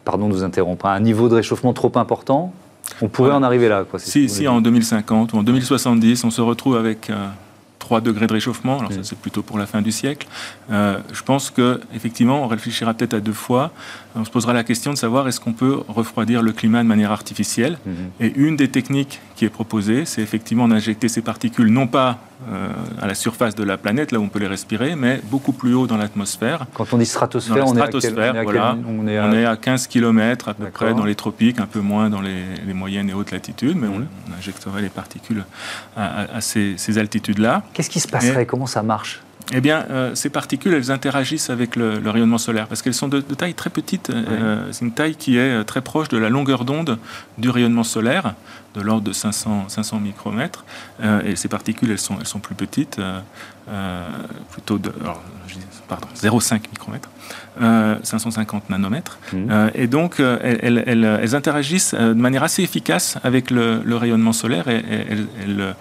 Pardon 0.05 0.29
de 0.29 0.35
vous 0.35 0.43
interrompre, 0.43 0.87
un 0.87 1.01
niveau 1.01 1.29
de 1.29 1.35
réchauffement 1.35 1.73
trop 1.73 1.93
important, 1.97 2.53
on 3.03 3.09
pourrait 3.09 3.33
en 3.33 3.43
arriver 3.43 3.69
là. 3.69 3.85
Quoi, 3.89 3.99
si, 3.99 4.29
si 4.29 4.49
en 4.49 4.61
2050 4.61 5.33
ou 5.33 5.39
en 5.39 5.43
2070, 5.43 6.25
on 6.25 6.31
se 6.31 6.41
retrouve 6.41 6.77
avec... 6.77 7.11
Euh, 7.11 7.27
3 7.87 8.01
degrés 8.01 8.27
de 8.27 8.33
réchauffement, 8.33 8.81
alors 8.81 8.93
ça 8.93 9.05
c'est 9.05 9.17
plutôt 9.17 9.43
pour 9.43 9.59
la 9.59 9.67
fin 9.67 9.81
du 9.81 9.93
siècle. 9.93 10.27
Euh, 10.73 10.99
je 11.13 11.23
pense 11.23 11.51
qu'effectivement, 11.51 12.43
on 12.43 12.49
réfléchira 12.49 12.93
peut-être 12.95 13.15
à 13.15 13.21
deux 13.21 13.33
fois. 13.33 13.71
On 14.17 14.25
se 14.25 14.31
posera 14.31 14.53
la 14.53 14.65
question 14.65 14.93
de 14.93 14.99
savoir 14.99 15.29
est-ce 15.29 15.39
qu'on 15.39 15.53
peut 15.53 15.79
refroidir 15.87 16.43
le 16.43 16.51
climat 16.51 16.83
de 16.83 16.89
manière 16.89 17.13
artificielle. 17.13 17.79
Mm-hmm. 17.87 18.25
Et 18.25 18.33
une 18.35 18.57
des 18.57 18.69
techniques 18.73 19.21
qui 19.37 19.45
est 19.45 19.51
proposée, 19.51 20.05
c'est 20.05 20.23
effectivement 20.23 20.67
d'injecter 20.67 21.09
ces 21.09 21.23
particules 21.23 21.69
non 21.69 21.87
pas 21.87 22.19
euh, 22.51 22.69
à 23.01 23.07
la 23.07 23.15
surface 23.15 23.55
de 23.55 23.63
la 23.63 23.77
planète, 23.77 24.13
là 24.13 24.19
où 24.19 24.23
on 24.23 24.29
peut 24.29 24.39
les 24.39 24.47
respirer, 24.47 24.97
mais 24.97 25.21
beaucoup 25.25 25.53
plus 25.53 25.75
haut 25.75 25.87
dans 25.87 25.97
l'atmosphère. 25.97 26.67
Quand 26.75 26.93
on 26.93 26.99
dit 26.99 27.07
stratosphère, 27.07 27.67
on, 27.67 27.77
est 27.77 29.17
à 29.17 29.51
à 29.51 29.57
15 29.57 29.87
km 29.87 30.49
à 30.49 30.55
peu 30.55 30.67
près 30.67 30.95
dans 30.95 31.05
les 31.05 31.15
tropiques, 31.15 31.61
un 31.61 31.67
peu 31.67 31.81
moins 31.81 32.11
dans 32.11 32.21
les, 32.21 32.45
moyennes 32.75 33.11
et 33.11 33.15
hautes 33.15 33.31
latitudes, 33.31 33.77
mais 33.77 33.89
on, 33.89 34.01
mm. 34.01 34.07
injecterait 34.39 34.83
les 34.83 34.89
particules 34.89 35.45
à, 35.97 36.41
ces, 36.41 36.99
altitudes-là. 36.99 37.63
Qu'est-ce 37.73 37.91
qui 37.91 38.01
se 38.01 38.09
passerait? 38.09 38.47
Comment 38.47 38.67
ça 38.67 38.83
marche? 38.83 39.21
Eh 39.53 39.61
bien, 39.61 39.87
euh, 39.91 40.15
ces 40.15 40.29
particules, 40.29 40.75
elles 40.75 40.91
interagissent 40.91 41.51
avec 41.51 41.77
le, 41.77 42.01
rayonnement 42.05 42.39
solaire 42.39 42.67
parce 42.67 42.83
qu'elles 42.83 42.95
sont 42.95 43.09
de, 43.09 43.21
taille 43.21 43.55
très 43.55 43.71
petite. 43.71 44.11
Euh, 44.11 44.69
c'est 44.73 44.85
une 44.85 44.93
taille 44.93 45.15
qui 45.15 45.39
est 45.39 45.65
très 45.65 45.83
proche 45.83 46.09
de 46.09 46.19
la 46.19 46.29
longueur 46.29 46.65
d'onde 46.65 46.99
du 47.39 47.49
rayonnement 47.49 47.85
solaire 47.85 48.35
de 48.77 48.83
l'ordre 48.83 49.03
de 49.03 49.13
500, 49.13 49.69
500 49.69 50.01
micromètres. 50.01 50.65
Euh, 51.03 51.23
et 51.23 51.35
ces 51.35 51.49
particules, 51.49 51.91
elles 51.91 51.99
sont, 51.99 52.17
elles 52.21 52.27
sont 52.27 52.39
plus 52.39 52.55
petites, 52.55 52.99
euh, 52.99 53.19
euh, 53.19 53.21
plutôt 54.51 54.79
de, 54.79 54.93
pardon, 55.89 56.09
0,5 56.15 56.61
micromètres. 56.71 57.11
550 57.59 58.65
euh, 58.65 58.73
nanomètres. 58.73 59.19
Mmh. 59.33 59.37
Euh, 59.51 59.71
et 59.75 59.87
donc, 59.87 60.21
euh, 60.21 60.39
elles, 60.43 61.35
interagissent 61.35 61.95
de 61.95 62.13
manière 62.13 62.43
assez 62.43 62.63
efficace 62.63 63.19
avec 63.25 63.51
le, 63.51 63.83
rayonnement 63.97 64.33
solaire 64.33 64.69
et, 64.69 64.85
elles, 65.43 65.75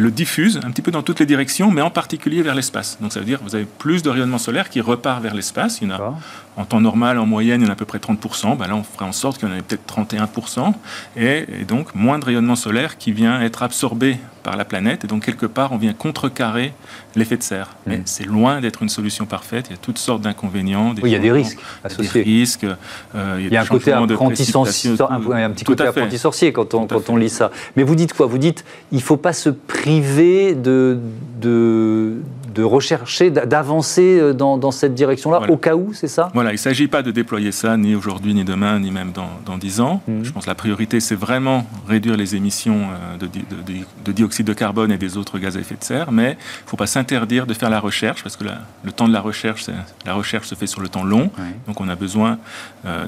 le 0.00 0.10
diffusent 0.10 0.58
un 0.64 0.70
petit 0.70 0.82
peu 0.82 0.90
dans 0.90 1.02
toutes 1.02 1.20
les 1.20 1.26
directions, 1.26 1.70
mais 1.70 1.82
en 1.82 1.90
particulier 1.90 2.42
vers 2.42 2.54
l'espace. 2.54 2.98
Donc, 3.00 3.12
ça 3.12 3.20
veut 3.20 3.26
dire 3.26 3.38
que 3.38 3.44
vous 3.44 3.54
avez 3.54 3.66
plus 3.66 4.02
de 4.02 4.10
rayonnement 4.10 4.38
solaire 4.38 4.70
qui 4.70 4.80
repart 4.80 5.22
vers 5.22 5.34
l'espace. 5.34 5.80
Il 5.82 5.88
y 5.88 5.92
en 5.92 5.96
a, 5.96 6.18
en 6.58 6.64
temps 6.64 6.80
normal, 6.80 7.18
en 7.18 7.26
moyenne, 7.26 7.60
il 7.60 7.64
y 7.64 7.66
en 7.68 7.70
a 7.70 7.74
à 7.74 7.76
peu 7.76 7.84
près 7.84 7.98
30%. 7.98 8.56
Ben 8.56 8.66
là, 8.66 8.74
on 8.74 8.82
ferait 8.82 9.04
en 9.04 9.12
sorte 9.12 9.38
qu'il 9.38 9.48
y 9.48 9.52
en 9.52 9.54
ait 9.54 9.62
peut-être 9.62 9.86
31%. 9.86 10.74
Et, 11.16 11.46
et 11.60 11.64
donc, 11.64 11.94
moins 11.94 12.18
de 12.18 12.24
rayonnement 12.24 12.56
solaire 12.56 12.98
qui 12.98 13.12
vient 13.12 13.40
être 13.40 13.62
absorbé 13.62 14.18
par 14.42 14.56
la 14.56 14.64
planète. 14.64 15.04
Et 15.04 15.06
donc, 15.06 15.24
quelque 15.24 15.46
part, 15.46 15.72
on 15.72 15.76
vient 15.76 15.92
contrecarrer 15.92 16.72
l'effet 17.14 17.36
de 17.36 17.42
serre. 17.42 17.76
Mais 17.86 17.98
mmh. 17.98 18.02
c'est 18.06 18.24
loin 18.24 18.60
d'être 18.60 18.82
une 18.82 18.88
solution 18.88 19.24
parfaite. 19.24 19.66
Il 19.68 19.72
y 19.72 19.74
a 19.74 19.78
toutes 19.78 19.98
sortes 19.98 20.22
d'inconvénients. 20.22 20.94
Oui, 21.02 21.10
il 21.10 21.12
y 21.12 21.14
a 21.14 21.18
des 21.18 21.30
risques 21.30 21.60
associés. 21.84 22.24
Des 22.24 22.30
risques. 22.30 22.64
Euh, 22.64 23.36
il 23.38 23.52
y 23.52 23.56
a, 23.56 23.62
un, 23.62 23.64
côté 23.64 23.92
apprenti 23.92 24.44
sorcier, 24.44 24.90
un, 25.10 25.50
petit 25.50 25.64
côté 25.64 25.84
apprenti 25.84 26.18
sorcier 26.18 26.52
quand 26.52 26.74
on, 26.74 26.86
quand 26.86 27.08
on 27.10 27.16
lit 27.16 27.28
ça. 27.28 27.50
Mais 27.76 27.82
vous 27.82 27.94
dites 27.94 28.14
quoi? 28.14 28.26
Vous 28.26 28.38
dites 28.38 28.64
il 28.90 28.98
ne 28.98 29.02
faut 29.02 29.16
pas 29.16 29.32
se 29.32 29.50
priver 29.50 30.54
de, 30.54 30.98
de, 31.40 32.16
de 32.58 32.64
rechercher, 32.64 33.30
d'avancer 33.30 34.18
euh, 34.18 34.32
dans, 34.32 34.58
dans, 34.58 34.72
cette 34.72 34.92
direction-là, 34.92 35.42
au 35.48 35.56
cas 35.56 35.76
où, 35.76 35.92
c'est 35.92 36.08
ça? 36.08 36.28
Voilà, 36.34 36.50
il 36.50 36.54
ne 36.54 36.58
s'agit 36.58 36.88
pas 36.88 37.02
de 37.02 37.12
déployer 37.12 37.52
ça 37.52 37.76
ni 37.76 37.94
aujourd'hui, 37.94 38.34
ni 38.34 38.42
demain, 38.42 38.80
ni 38.80 38.90
même 38.90 39.12
dans, 39.12 39.30
dans 39.46 39.56
10 39.56 39.80
ans. 39.80 40.02
Mmh. 40.08 40.24
Je 40.24 40.32
pense 40.32 40.42
que 40.42 40.50
la 40.50 40.56
priorité, 40.56 40.98
c'est 40.98 41.14
vraiment 41.14 41.64
réduire 41.86 42.16
les 42.16 42.34
émissions 42.34 42.80
euh, 42.80 43.16
de, 43.16 43.26
de, 43.26 43.84
de, 44.04 44.12
dioxyde 44.12 44.44
de 44.44 44.52
carbone 44.54 44.90
et 44.90 44.98
des 44.98 45.16
autres 45.16 45.38
gaz 45.38 45.56
à 45.56 45.60
effet 45.60 45.76
de 45.76 45.84
serre, 45.84 46.10
mais 46.10 46.32
il 46.32 46.64
ne 46.64 46.70
faut 46.70 46.76
pas 46.76 46.88
s'interdire 46.88 47.46
de 47.46 47.54
faire 47.54 47.70
la 47.70 47.78
recherche, 47.78 48.24
parce 48.24 48.36
que 48.36 48.42
le 48.82 48.90
temps 48.90 49.06
de 49.06 49.12
la 49.12 49.20
recherche, 49.20 49.66
la 50.04 50.14
recherche 50.14 50.48
se 50.48 50.56
fait 50.56 50.66
sur 50.66 50.80
le 50.80 50.88
temps 50.88 51.04
long, 51.04 51.30
donc 51.68 51.80
on 51.80 51.88
a 51.88 51.94
besoin 51.94 52.38
euh, 52.86 53.06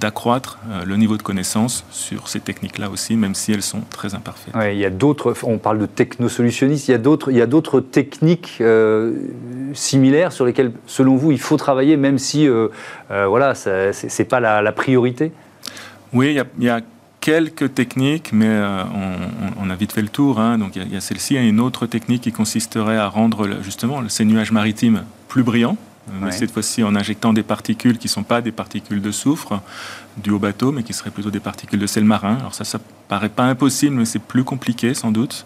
d'accroître 0.00 0.58
le 0.84 0.96
niveau 0.96 1.16
de 1.16 1.22
connaissance 1.22 1.84
sur 1.90 2.28
ces 2.28 2.40
techniques-là 2.40 2.90
aussi, 2.90 3.16
même 3.16 3.34
si 3.34 3.52
elles 3.52 3.62
sont 3.62 3.82
très 3.90 4.14
imparfaites. 4.14 4.54
il 4.72 4.78
y 4.78 4.84
a 4.84 4.90
d'autres, 4.90 5.34
on 5.44 5.58
parle 5.58 5.78
de 5.78 5.86
technosolutionnistes, 5.86 6.88
il 6.88 6.92
y 6.92 7.42
a 7.42 7.46
d'autres 7.46 7.80
techniques 7.80 8.58
euh, 8.60 8.87
similaires 9.74 10.32
sur 10.32 10.44
lesquels, 10.44 10.72
selon 10.86 11.16
vous, 11.16 11.32
il 11.32 11.40
faut 11.40 11.56
travailler, 11.56 11.96
même 11.96 12.18
si 12.18 12.48
euh, 12.48 12.68
euh, 13.10 13.26
voilà, 13.26 13.54
ce 13.54 13.90
n'est 14.18 14.24
pas 14.24 14.40
la, 14.40 14.72
priorité? 14.72 15.32
Oui, 16.12 16.38
il 16.58 16.64
y, 16.64 16.68
a 16.68 16.80
quelques 17.20 17.74
techniques, 17.74 18.32
mais 18.32 18.60
on, 19.60 19.70
a 19.70 19.74
vite 19.74 19.92
fait 19.92 20.02
le 20.02 20.08
tour. 20.08 20.40
Hein. 20.40 20.58
Donc 20.58 20.76
il 20.76 20.92
y 20.92 20.96
a, 20.96 21.00
celle-ci, 21.00 21.36
et 21.36 21.46
une 21.46 21.60
autre 21.60 21.86
technique 21.86 22.22
qui 22.22 22.32
consisterait 22.32 22.96
à 22.96 23.08
rendre 23.08 23.62
justement 23.62 24.02
ces 24.08 24.24
nuages 24.24 24.52
maritimes 24.52 25.02
plus 25.28 25.42
brillants. 25.42 25.76
Mais 26.22 26.32
cette 26.32 26.50
fois-ci 26.50 26.82
en 26.82 26.94
injectant 26.96 27.34
des 27.34 27.42
particules 27.42 27.98
qui 27.98 28.06
ne 28.06 28.12
sont 28.12 28.22
pas 28.22 28.40
des 28.40 28.52
particules 28.52 29.02
de 29.02 29.10
soufre 29.10 29.60
du 30.16 30.30
haut 30.30 30.38
bateau, 30.38 30.72
mais 30.72 30.82
qui 30.82 30.92
seraient 30.92 31.10
plutôt 31.10 31.30
des 31.30 31.40
particules 31.40 31.78
de 31.78 31.86
sel 31.86 32.04
marin. 32.04 32.36
Alors 32.36 32.54
ça, 32.54 32.64
ça 32.64 32.78
paraît 33.08 33.28
pas 33.28 33.44
impossible, 33.44 33.94
mais 33.94 34.04
c'est 34.04 34.18
plus 34.18 34.44
compliqué 34.44 34.94
sans 34.94 35.10
doute. 35.10 35.44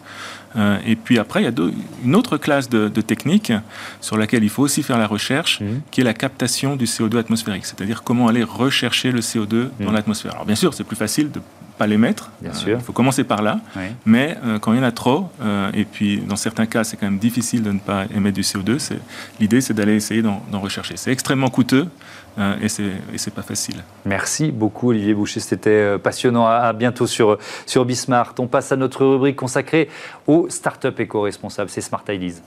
Euh, 0.57 0.79
et 0.87 0.97
puis 0.97 1.19
après, 1.19 1.43
il 1.43 1.45
y 1.45 1.49
a 1.49 1.53
une 2.05 2.15
autre 2.15 2.37
classe 2.37 2.69
de, 2.69 2.89
techniques 3.01 3.53
sur 4.01 4.17
laquelle 4.17 4.45
il 4.45 4.51
faut 4.51 4.63
aussi 4.63 4.83
faire 4.83 4.99
la 4.99 5.07
recherche, 5.07 5.61
mmh. 5.61 5.65
qui 5.91 6.01
est 6.01 6.05
la 6.05 6.15
captation 6.15 6.77
du 6.77 6.85
CO2 6.85 7.19
atmosphérique, 7.19 7.67
c'est-à-dire 7.67 8.03
comment 8.03 8.29
aller 8.29 8.45
rechercher 8.45 9.11
le 9.11 9.21
CO2 9.21 9.69
dans 9.81 9.91
mmh. 9.91 9.95
l'atmosphère. 9.95 10.33
Alors 10.33 10.47
bien 10.47 10.55
sûr, 10.55 10.73
c'est 10.75 10.85
plus 10.85 10.97
facile 10.97 11.31
de 11.31 11.41
pas 11.79 11.87
l'émettre. 11.87 12.31
Bien 12.41 12.53
sûr. 12.53 12.79
Il 12.79 12.85
faut 12.85 12.93
commencer 12.93 13.25
par 13.25 13.43
là. 13.43 13.61
Mais 14.05 14.37
euh, 14.45 14.59
quand 14.59 14.73
il 14.73 14.77
y 14.77 14.81
en 14.81 14.85
a 14.85 14.93
trop, 14.93 15.31
euh, 15.41 15.71
et 15.75 15.85
puis 15.85 16.19
dans 16.19 16.37
certains 16.37 16.67
cas, 16.67 16.85
c'est 16.85 16.97
quand 16.97 17.07
même 17.07 17.19
difficile 17.19 17.63
de 17.63 17.73
ne 17.73 17.79
pas 17.79 18.05
émettre 18.15 18.37
du 18.37 18.43
CO2, 18.43 18.79
l'idée, 19.41 19.61
c'est 19.61 19.75
d'aller 19.75 19.95
essayer 19.95 20.23
d'en 20.23 20.61
rechercher. 20.61 20.97
C'est 20.97 21.13
extrêmement 21.13 21.49
coûteux 21.49 21.89
euh, 22.39 22.57
et 22.63 22.69
c'est 22.69 23.35
pas 23.35 23.43
facile. 23.43 23.83
Merci 24.05 24.51
beaucoup, 24.51 24.91
Olivier 24.91 25.15
Boucher. 25.15 25.41
C'était 25.41 25.99
passionnant. 25.99 26.47
À, 26.47 26.73
bientôt 26.73 27.07
sur, 27.07 27.39
sur 27.67 27.85
Bismart. 27.85 28.35
On 28.39 28.47
passe 28.47 28.73
à 28.73 28.77
notre 28.77 29.05
rubrique 29.05 29.37
consacrée 29.37 29.89
aux 30.27 30.49
startups 30.49 30.89
éco-responsables. 30.99 31.71
C'est 31.71 31.81
Smart 31.81 32.05
Ideas. 32.09 32.41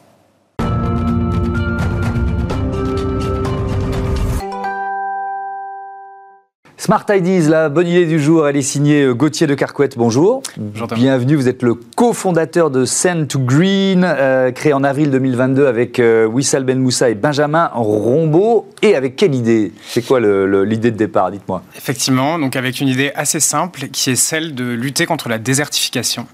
Smart 6.86 7.04
Ideas, 7.10 7.50
la 7.50 7.68
bonne 7.68 7.88
idée 7.88 8.06
du 8.06 8.20
jour, 8.20 8.48
elle 8.48 8.58
est 8.58 8.62
signée 8.62 9.06
euh, 9.06 9.16
Gauthier 9.16 9.48
de 9.48 9.56
Carquette. 9.56 9.98
Bonjour. 9.98 10.44
Bienvenue, 10.56 11.34
vous 11.34 11.48
êtes 11.48 11.64
le 11.64 11.74
cofondateur 11.74 12.70
de 12.70 12.86
Send 12.86 13.28
to 13.28 13.40
Green, 13.40 14.04
euh, 14.06 14.52
créé 14.52 14.72
en 14.72 14.84
avril 14.84 15.10
2022 15.10 15.66
avec 15.66 15.98
euh, 15.98 16.28
Wissal 16.28 16.64
Ben 16.64 16.78
Moussa 16.78 17.10
et 17.10 17.16
Benjamin 17.16 17.72
Rombaud. 17.74 18.70
Et 18.84 18.96
avec 18.96 19.16
quelle 19.16 19.34
idée? 19.34 19.74
C'est 19.88 20.06
quoi 20.06 20.20
l'idée 20.20 20.92
de 20.92 20.96
départ 20.96 21.32
Dites-moi? 21.32 21.64
Effectivement, 21.76 22.38
donc 22.38 22.56
avec 22.56 22.80
une 22.80 22.88
idée 22.88 23.12
assez 23.16 23.40
simple 23.40 23.88
qui 23.88 24.12
est 24.12 24.16
celle 24.16 24.54
de 24.54 24.66
lutter 24.66 25.08
contre 25.08 25.28
la 25.28 25.40
désertification. 25.40 26.28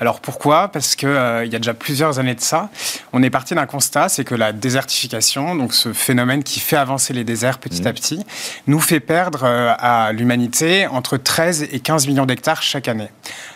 Alors 0.00 0.20
pourquoi? 0.20 0.68
Parce 0.68 0.96
qu'il 0.96 1.10
il 1.44 1.52
y 1.52 1.56
a 1.56 1.58
déjà 1.58 1.74
plusieurs 1.74 2.18
années 2.18 2.34
de 2.34 2.40
ça, 2.40 2.70
on 3.12 3.22
est 3.22 3.28
parti 3.28 3.54
d'un 3.54 3.66
constat, 3.66 4.08
c'est 4.08 4.24
que 4.24 4.34
la 4.34 4.54
désertification, 4.54 5.54
donc 5.54 5.74
ce 5.74 5.92
phénomène 5.92 6.42
qui 6.42 6.60
fait 6.60 6.76
avancer 6.76 7.12
les 7.12 7.24
déserts 7.24 7.58
petit 7.58 7.82
mmh. 7.82 7.86
à 7.86 7.92
petit, 7.92 8.24
nous 8.66 8.80
fait 8.80 9.00
perdre 9.00 9.44
à 9.82 10.12
l'humanité 10.12 10.86
entre 10.86 11.16
13 11.16 11.68
et 11.72 11.80
15 11.80 12.06
millions 12.06 12.24
d'hectares 12.24 12.62
chaque 12.62 12.86
année. 12.86 13.08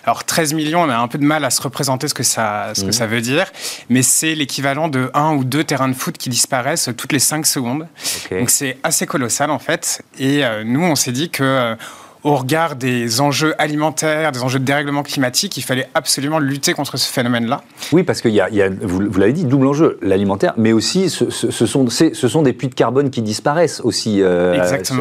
Alors 0.04 0.24
13 0.24 0.54
millions, 0.54 0.82
on 0.82 0.90
a 0.90 0.96
un 0.96 1.06
peu 1.06 1.18
de 1.18 1.24
mal 1.24 1.44
à 1.44 1.50
se 1.50 1.62
représenter 1.62 2.08
ce 2.08 2.14
que 2.14 2.24
ça, 2.24 2.72
ce 2.74 2.82
que 2.82 2.88
mmh. 2.88 2.92
ça 2.92 3.06
veut 3.06 3.20
dire, 3.20 3.50
mais 3.88 4.02
c'est 4.02 4.34
l'équivalent 4.34 4.88
de 4.88 5.08
un 5.14 5.34
ou 5.34 5.44
deux 5.44 5.62
terrains 5.62 5.88
de 5.88 5.94
foot 5.94 6.18
qui 6.18 6.28
disparaissent 6.28 6.90
toutes 6.96 7.12
les 7.12 7.20
5 7.20 7.46
secondes. 7.46 7.86
Donc 8.30 8.50
c'est 8.50 8.76
assez 8.82 9.06
colossal 9.06 9.50
en 9.52 9.60
fait. 9.60 10.02
Et 10.18 10.44
euh, 10.44 10.64
nous, 10.64 10.82
on 10.82 10.96
s'est 10.96 11.12
dit 11.12 11.30
que... 11.30 11.44
Euh, 11.44 11.76
au 12.24 12.36
regard 12.36 12.76
des 12.76 13.20
enjeux 13.20 13.54
alimentaires, 13.58 14.32
des 14.32 14.42
enjeux 14.42 14.58
de 14.58 14.64
dérèglement 14.64 15.02
climatique, 15.02 15.56
il 15.56 15.62
fallait 15.62 15.88
absolument 15.94 16.38
lutter 16.38 16.72
contre 16.72 16.96
ce 16.96 17.10
phénomène-là. 17.12 17.62
Oui, 17.92 18.02
parce 18.02 18.20
qu'il 18.20 18.32
y, 18.32 18.40
a, 18.40 18.48
vous, 18.82 19.18
l'avez 19.18 19.32
dit, 19.32 19.44
double 19.44 19.66
enjeu, 19.66 19.98
l'alimentaire, 20.02 20.54
mais 20.56 20.72
aussi 20.72 21.10
ce, 21.10 21.30
sont, 21.30 21.88
ce 21.88 22.28
sont 22.28 22.42
des 22.42 22.52
puits 22.52 22.68
de 22.68 22.74
carbone 22.74 23.10
qui 23.10 23.22
disparaissent 23.22 23.80
aussi 23.80 24.22
euh, 24.22 24.58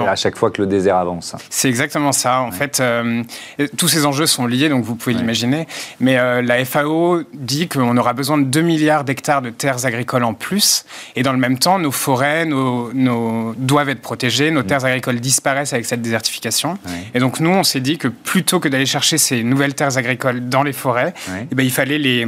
à 0.07 0.15
chaque 0.15 0.37
fois 0.37 0.51
que 0.51 0.61
le 0.61 0.67
désert 0.67 0.97
avance. 0.97 1.35
C'est 1.49 1.69
exactement 1.69 2.11
ça. 2.11 2.41
En 2.41 2.51
fait, 2.51 2.79
euh, 2.79 3.23
tous 3.77 3.87
ces 3.87 4.05
enjeux 4.05 4.25
sont 4.25 4.45
liés, 4.45 4.69
donc 4.69 4.83
vous 4.83 4.95
pouvez 4.95 5.15
l'imaginer. 5.15 5.67
Mais 5.99 6.17
euh, 6.17 6.41
la 6.41 6.63
FAO 6.65 7.21
dit 7.33 7.67
qu'on 7.67 7.97
aura 7.97 8.13
besoin 8.13 8.37
de 8.37 8.43
2 8.43 8.61
milliards 8.61 9.03
d'hectares 9.03 9.41
de 9.41 9.49
terres 9.49 9.85
agricoles 9.85 10.23
en 10.23 10.33
plus, 10.33 10.85
et 11.15 11.23
dans 11.23 11.33
le 11.33 11.39
même 11.39 11.57
temps, 11.57 11.79
nos 11.79 11.91
forêts 11.91 12.45
nos, 12.45 12.93
nos 12.93 13.53
doivent 13.57 13.89
être 13.89 14.01
protégées, 14.01 14.51
nos 14.51 14.61
mm. 14.61 14.67
terres 14.67 14.85
agricoles 14.85 15.19
disparaissent 15.19 15.73
avec 15.73 15.85
cette 15.85 16.01
désertification. 16.01 16.77
Et 17.15 17.19
donc 17.19 17.39
nous, 17.39 17.49
on 17.49 17.63
s'est 17.63 17.79
dit 17.79 17.97
que 17.97 18.09
plutôt 18.09 18.59
que 18.59 18.67
d'aller 18.67 18.85
chercher 18.85 19.17
ces 19.17 19.41
nouvelles 19.41 19.73
terres 19.73 19.97
agricoles 19.97 20.49
dans 20.49 20.63
les 20.63 20.73
forêts, 20.73 21.13
eh 21.49 21.55
ben, 21.55 21.63
il 21.63 21.71
fallait 21.71 21.97
les 21.97 22.27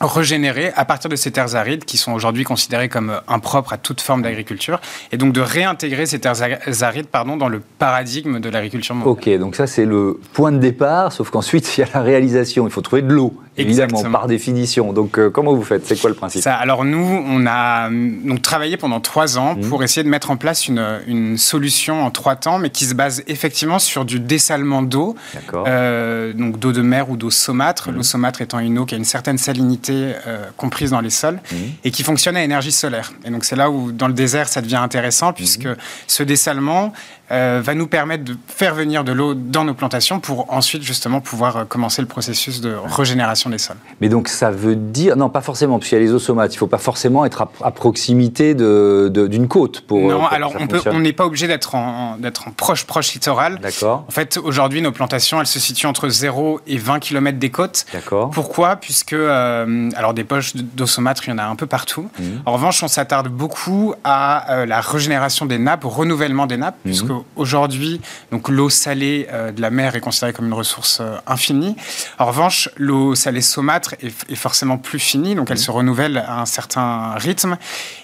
régénérer 0.00 0.72
à 0.76 0.84
partir 0.84 1.10
de 1.10 1.16
ces 1.16 1.30
terres 1.30 1.56
arides 1.56 1.84
qui 1.84 1.96
sont 1.96 2.12
aujourd'hui 2.12 2.44
considérées 2.44 2.88
comme 2.88 3.10
euh, 3.10 3.20
impropres 3.26 3.72
à 3.72 3.78
toute 3.78 4.00
forme 4.00 4.22
d'agriculture 4.22 4.80
et 5.12 5.16
donc 5.16 5.32
de 5.32 5.40
réintégrer 5.40 6.06
ces 6.06 6.20
terres 6.20 6.42
arides 6.82 7.06
pardon, 7.06 7.36
dans 7.36 7.48
le 7.48 7.60
paradigme 7.78 8.38
de 8.38 8.48
l'agriculture 8.48 8.94
mondiale. 8.94 9.12
Ok, 9.12 9.40
donc 9.40 9.56
ça 9.56 9.66
c'est 9.66 9.84
le 9.84 10.20
point 10.32 10.52
de 10.52 10.58
départ, 10.58 11.12
sauf 11.12 11.30
qu'ensuite 11.30 11.70
il 11.76 11.80
y 11.80 11.84
a 11.84 11.88
la 11.92 12.02
réalisation, 12.02 12.66
il 12.66 12.70
faut 12.70 12.80
trouver 12.80 13.02
de 13.02 13.12
l'eau, 13.12 13.34
évidemment, 13.56 14.02
par 14.04 14.26
définition. 14.26 14.92
Donc 14.92 15.18
euh, 15.18 15.30
comment 15.30 15.52
vous 15.52 15.64
faites? 15.64 15.86
C'est 15.86 16.00
quoi 16.00 16.10
le 16.10 16.16
principe? 16.16 16.42
Ça, 16.42 16.54
Alors 16.54 16.84
nous, 16.84 17.24
on 17.26 17.46
a 17.46 17.90
donc, 17.90 18.42
travaillé 18.42 18.76
pendant 18.76 19.00
trois 19.00 19.38
ans 19.38 19.56
mmh. 19.56 19.68
pour 19.68 19.82
essayer 19.82 20.04
de 20.04 20.08
mettre 20.08 20.30
en 20.30 20.36
place 20.36 20.68
une, 20.68 21.00
une, 21.06 21.36
solution 21.36 22.04
en 22.04 22.10
trois 22.10 22.36
temps, 22.36 22.58
mais 22.58 22.70
qui 22.70 22.84
se 22.84 22.94
base 22.94 23.22
effectivement 23.26 23.78
sur 23.78 24.04
du 24.04 24.20
dessalement 24.20 24.82
d'eau, 24.82 25.16
euh, 25.52 26.32
donc 26.32 26.58
d'eau 26.58 26.72
de 26.72 26.82
mer 26.82 27.10
ou 27.10 27.16
d'eau 27.16 27.30
saumâtre, 27.30 27.90
mmh. 27.90 27.94
l'eau 27.94 28.02
saumâtre 28.02 28.42
étant 28.42 28.58
une 28.60 28.78
eau 28.78 28.84
qui 28.84 28.94
a 28.94 28.98
une 28.98 29.04
certaine 29.04 29.38
salinité 29.38 29.67
euh, 29.88 30.46
comprise 30.56 30.90
dans 30.90 31.00
les 31.00 31.10
sols 31.10 31.40
mhm. 31.50 31.58
et 31.84 31.90
qui 31.90 32.02
fonctionne 32.02 32.36
à 32.36 32.44
énergie 32.44 32.72
solaire. 32.72 33.12
Et 33.24 33.30
donc 33.30 33.44
c'est 33.44 33.56
là 33.56 33.70
où 33.70 33.92
dans 33.92 34.08
le 34.08 34.14
désert 34.14 34.48
ça 34.48 34.60
devient 34.60 34.76
intéressant 34.76 35.32
puisque 35.32 35.66
mhm. 35.66 35.76
ce 36.06 36.22
dessalement 36.22 36.92
euh, 37.30 37.60
va 37.62 37.74
nous 37.74 37.86
permettre 37.86 38.24
de 38.24 38.36
faire 38.46 38.74
venir 38.74 39.04
de 39.04 39.12
l'eau 39.12 39.34
dans 39.34 39.64
nos 39.64 39.74
plantations 39.74 40.18
pour 40.18 40.52
ensuite 40.52 40.82
justement 40.82 41.20
pouvoir 41.20 41.56
euh, 41.56 41.64
commencer 41.64 42.00
le 42.00 42.08
processus 42.08 42.60
de 42.60 42.74
régénération 42.84 43.50
des 43.50 43.58
sols. 43.58 43.76
Mais 44.00 44.08
donc 44.08 44.28
ça 44.28 44.50
veut 44.50 44.76
dire, 44.76 45.16
non 45.16 45.28
pas 45.28 45.42
forcément, 45.42 45.78
parce 45.78 45.88
qu'il 45.88 45.98
y 45.98 46.00
a 46.00 46.04
les 46.04 46.12
osomates, 46.12 46.52
il 46.54 46.56
ne 46.56 46.60
faut 46.60 46.66
pas 46.66 46.78
forcément 46.78 47.24
être 47.26 47.46
à, 47.62 47.70
proximité 47.70 48.54
d'une 48.54 49.10
de, 49.10 49.46
côte 49.46 49.82
pour... 49.82 50.00
Non, 50.08 50.26
alors 50.26 50.54
on 50.86 51.00
n'est 51.00 51.12
pas 51.12 51.26
obligé 51.26 51.46
d'être 51.46 51.74
en, 51.74 52.16
en 52.16 52.50
proche, 52.56 52.84
proche 52.84 53.12
littoral. 53.12 53.58
D'accord. 53.60 54.04
En 54.08 54.10
fait, 54.10 54.38
aujourd'hui, 54.38 54.80
nos 54.80 54.92
plantations, 54.92 55.40
elles 55.40 55.46
se 55.46 55.60
situent 55.60 55.86
entre 55.86 56.08
0 56.08 56.60
et 56.66 56.78
20 56.78 56.98
km 56.98 57.38
des 57.38 57.50
côtes. 57.50 57.84
D'accord. 57.92 58.30
Pourquoi? 58.30 58.76
Puisque, 58.76 59.12
euh, 59.12 59.90
alors 59.96 60.14
des 60.14 60.24
poches 60.24 60.56
d'osomâtre, 60.56 61.24
il 61.26 61.30
y 61.30 61.32
en 61.34 61.38
a 61.38 61.44
un 61.44 61.56
peu 61.56 61.66
partout. 61.66 62.08
Mmh. 62.18 62.24
En 62.46 62.52
revanche, 62.52 62.82
on 62.82 62.88
s'attarde 62.88 63.28
beaucoup 63.28 63.94
à 64.04 64.64
la 64.66 64.80
régénération 64.80 65.46
des 65.46 65.58
nappes, 65.58 65.84
au 65.84 65.90
renouvellement 65.90 66.46
des 66.46 66.56
nappes, 66.56 66.76
mmh. 66.84 66.88
puisque 66.88 67.12
aujourd'hui, 67.36 68.00
donc 68.30 68.48
l'eau 68.48 68.68
salée 68.68 69.26
euh, 69.32 69.52
de 69.52 69.60
la 69.60 69.70
mer 69.70 69.96
est 69.96 70.00
considérée 70.00 70.32
comme 70.32 70.46
une 70.46 70.54
ressource 70.54 70.98
euh, 71.00 71.16
infinie. 71.26 71.76
En 72.18 72.26
revanche, 72.26 72.68
l'eau 72.76 73.14
salée 73.14 73.40
saumâtre 73.40 73.94
est, 74.00 74.34
forcément 74.34 74.78
plus 74.78 74.98
finie, 74.98 75.34
donc 75.34 75.50
elle 75.50 75.56
mmh. 75.56 75.60
se 75.60 75.70
renouvelle 75.70 76.18
à 76.18 76.40
un 76.40 76.46
certain 76.46 77.14
rythme. 77.16 77.56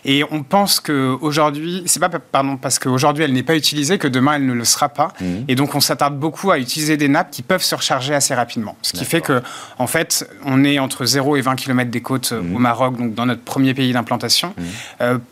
Et 0.05 0.25
on 0.31 0.43
pense 0.43 0.81
qu'aujourd'hui, 0.81 1.83
c'est 1.87 2.01
pas 2.01 2.09
pardon, 2.09 2.57
parce 2.57 2.79
qu'aujourd'hui 2.79 3.25
elle 3.25 3.33
n'est 3.33 3.43
pas 3.43 3.57
utilisée 3.57 3.99
que 3.99 4.09
demain 4.09 4.35
elle 4.35 4.47
ne 4.47 4.53
le 4.53 4.65
sera 4.65 4.89
pas. 4.89 5.09
Mmh. 5.21 5.25
Et 5.49 5.55
donc 5.55 5.75
on 5.75 5.81
s'attarde 5.81 6.19
beaucoup 6.19 6.51
à 6.51 6.59
utiliser 6.59 6.97
des 6.97 7.09
nappes 7.09 7.31
qui 7.31 7.43
peuvent 7.43 7.63
se 7.63 7.75
recharger 7.75 8.15
assez 8.15 8.35
rapidement. 8.35 8.77
Ce 8.83 8.93
qui 8.93 9.05
fait 9.05 9.21
que, 9.21 9.43
en 9.79 9.87
fait, 9.87 10.29
on 10.45 10.65
est 10.65 10.79
entre 10.79 11.05
0 11.05 11.37
et 11.37 11.41
20 11.41 11.57
km 11.57 11.91
des 11.91 12.01
côtes 12.01 12.33
euh, 12.33 12.41
au 12.55 12.59
Maroc, 12.59 12.97
donc 12.97 13.15
dans 13.15 13.27
notre 13.27 13.43
premier 13.43 13.75
pays 13.75 13.93
d'implantation. 13.93 14.55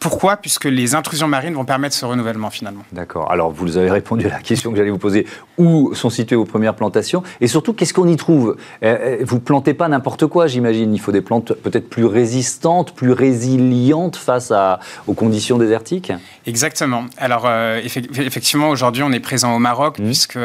pourquoi? 0.01 0.37
Puisque 0.37 0.65
les 0.65 0.95
intrusions 0.95 1.29
marines 1.29 1.55
vont 1.55 1.65
permettre 1.65 1.95
ce 1.95 2.05
renouvellement 2.05 2.51
finalement. 2.51 2.85
D'accord. 2.93 3.31
Alors 3.31 3.51
vous 3.51 3.72
avez 3.77 3.91
répondu 3.91 4.27
à 4.27 4.31
la 4.31 4.41
question 4.41 4.71
que 4.71 4.77
j'allais 4.77 4.91
vous 4.91 4.99
poser. 4.99 5.27
Où 5.59 5.95
sont 5.95 6.11
situées 6.11 6.37
vos 6.37 6.45
premières 6.45 6.75
plantations 6.75 7.23
Et 7.41 7.47
surtout, 7.47 7.73
qu'est-ce 7.73 7.95
qu'on 7.95 8.09
y 8.09 8.17
trouve? 8.17 8.57
Euh, 8.83 9.19
euh, 9.21 9.25
Vous 9.25 9.41
plantez 9.41 9.75
pas 9.75 9.89
n'importe 9.89 10.27
quoi, 10.27 10.47
j'imagine. 10.47 10.95
Il 10.95 11.01
faut 11.01 11.13
des 11.13 11.21
plantes 11.21 11.53
peut-être 11.53 11.89
plus 11.89 12.05
résistantes, 12.05 12.95
plus 12.95 13.13
résilientes 13.13 14.17
face 14.17 14.51
à, 14.51 14.81
aux 15.07 15.15
conditions 15.15 15.59
désertiques? 15.59 16.13
Exactement. 16.47 17.05
Alors, 17.19 17.45
euh, 17.47 17.81
effectivement, 17.83 18.69
aujourd'hui, 18.69 19.03
on 19.03 19.13
est 19.13 19.21
présent 19.21 19.55
au 19.55 19.59
Maroc, 19.59 19.99
mmh. 19.99 20.05
puisque 20.05 20.39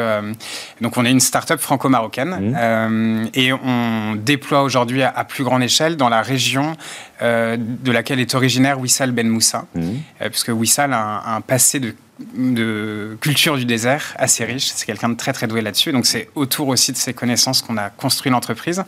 donc 0.80 0.96
on 0.96 1.04
est 1.04 1.10
une 1.10 1.20
start-up 1.20 1.60
franco-marocaine. 1.60 2.28
Mmh. 2.28 3.28
et 3.34 3.52
on 3.52 4.14
déploie 4.14 4.62
aujourd'hui 4.62 5.02
à, 5.02 5.24
plus 5.24 5.44
grande 5.44 5.62
échelle 5.62 5.96
dans 5.96 6.08
la 6.08 6.22
région 6.22 6.76
de 7.20 7.92
laquelle 7.92 8.20
est 8.20 8.34
originaire 8.34 8.78
Wissal 8.78 9.12
Ben 9.12 9.28
Moussa, 9.28 9.64
mmh. 9.74 9.80
puisque 10.30 10.50
Wissal 10.50 10.92
a 10.92 11.34
un 11.34 11.40
passé 11.40 11.80
de 11.80 11.94
de 12.34 13.16
culture 13.20 13.56
du 13.56 13.64
désert 13.64 14.14
assez 14.18 14.44
riche. 14.44 14.72
C'est 14.74 14.86
quelqu'un 14.86 15.08
de 15.08 15.16
très 15.16 15.32
très 15.32 15.46
doué 15.46 15.60
là-dessus. 15.60 15.92
Donc 15.92 16.06
c'est 16.06 16.28
autour 16.34 16.68
aussi 16.68 16.92
de 16.92 16.96
ces 16.96 17.14
connaissances 17.14 17.62
qu'on 17.62 17.76
a 17.76 17.90
construit 17.90 18.30
l'entreprise. 18.30 18.82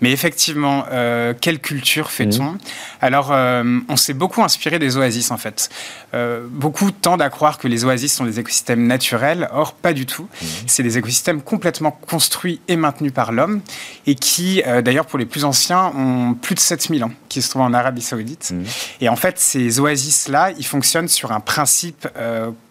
Mais 0.00 0.12
effectivement, 0.12 0.84
euh, 0.90 1.32
quelle 1.38 1.60
culture 1.60 2.10
fait-on 2.10 2.52
mmh. 2.52 2.58
Alors, 3.00 3.32
euh, 3.32 3.78
on 3.88 3.96
s'est 3.96 4.14
beaucoup 4.14 4.42
inspiré 4.42 4.78
des 4.78 4.96
oasis 4.96 5.30
en 5.30 5.36
fait. 5.36 5.70
Euh, 6.14 6.46
beaucoup 6.48 6.90
tendent 6.90 7.22
à 7.22 7.30
croire 7.30 7.58
que 7.58 7.68
les 7.68 7.84
oasis 7.84 8.12
sont 8.14 8.24
des 8.24 8.40
écosystèmes 8.40 8.86
naturels. 8.86 9.48
Or, 9.52 9.72
pas 9.72 9.92
du 9.92 10.06
tout. 10.06 10.24
Mmh. 10.24 10.46
C'est 10.66 10.82
des 10.82 10.98
écosystèmes 10.98 11.42
complètement 11.42 11.90
construits 11.90 12.60
et 12.68 12.76
maintenus 12.76 13.12
par 13.12 13.32
l'homme 13.32 13.60
et 14.06 14.14
qui, 14.14 14.62
d'ailleurs, 14.82 15.06
pour 15.06 15.18
les 15.18 15.26
plus 15.26 15.44
anciens, 15.44 15.92
ont 15.96 16.34
plus 16.34 16.54
de 16.54 16.60
7000 16.60 17.04
ans, 17.04 17.12
qui 17.36 17.42
se 17.42 17.50
trouvent 17.50 17.62
en 17.62 17.74
Arabie 17.74 18.00
Saoudite. 18.00 18.50
Mmh. 18.50 18.62
Et 19.02 19.08
en 19.10 19.16
fait, 19.16 19.38
ces 19.38 19.78
oasis-là, 19.78 20.52
ils 20.58 20.64
fonctionnent 20.64 21.08
sur 21.08 21.32
un 21.32 21.40
principe 21.40 22.08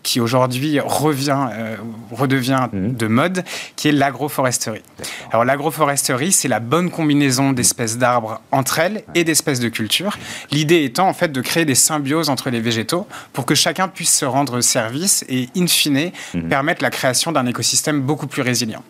qui 0.05 0.19
aujourd'hui 0.19 0.79
revient, 0.79 1.47
euh, 1.51 1.75
redevient 2.11 2.67
mhm. 2.71 2.95
de 2.95 3.07
mode, 3.07 3.43
qui 3.75 3.89
est 3.89 3.91
l'agroforesterie. 3.91 4.83
Alors 5.31 5.43
l'agroforesterie, 5.43 6.31
c'est 6.31 6.47
la 6.47 6.59
bonne 6.59 6.91
combinaison 6.91 7.51
d'espèces 7.51 7.97
d'arbres 7.97 8.39
entre 8.51 8.79
elles 8.79 9.03
et 9.15 9.23
d'espèces 9.23 9.59
de 9.59 9.67
cultures. 9.67 10.17
L'idée 10.51 10.83
étant 10.83 11.09
en 11.09 11.13
fait 11.13 11.31
de 11.31 11.41
créer 11.41 11.65
des 11.65 11.75
symbioses 11.75 12.29
entre 12.29 12.51
les 12.51 12.61
végétaux 12.61 13.07
pour 13.33 13.45
que 13.47 13.55
chacun 13.55 13.87
puisse 13.87 14.15
se 14.15 14.25
rendre 14.25 14.61
service 14.61 15.25
et 15.27 15.49
in 15.57 15.65
fine 15.65 16.11
mhm. 16.35 16.49
permettre 16.49 16.83
la 16.83 16.91
création 16.91 17.31
d'un 17.31 17.47
écosystème 17.47 18.01
beaucoup 18.01 18.27
plus 18.27 18.43
résilient. 18.43 18.83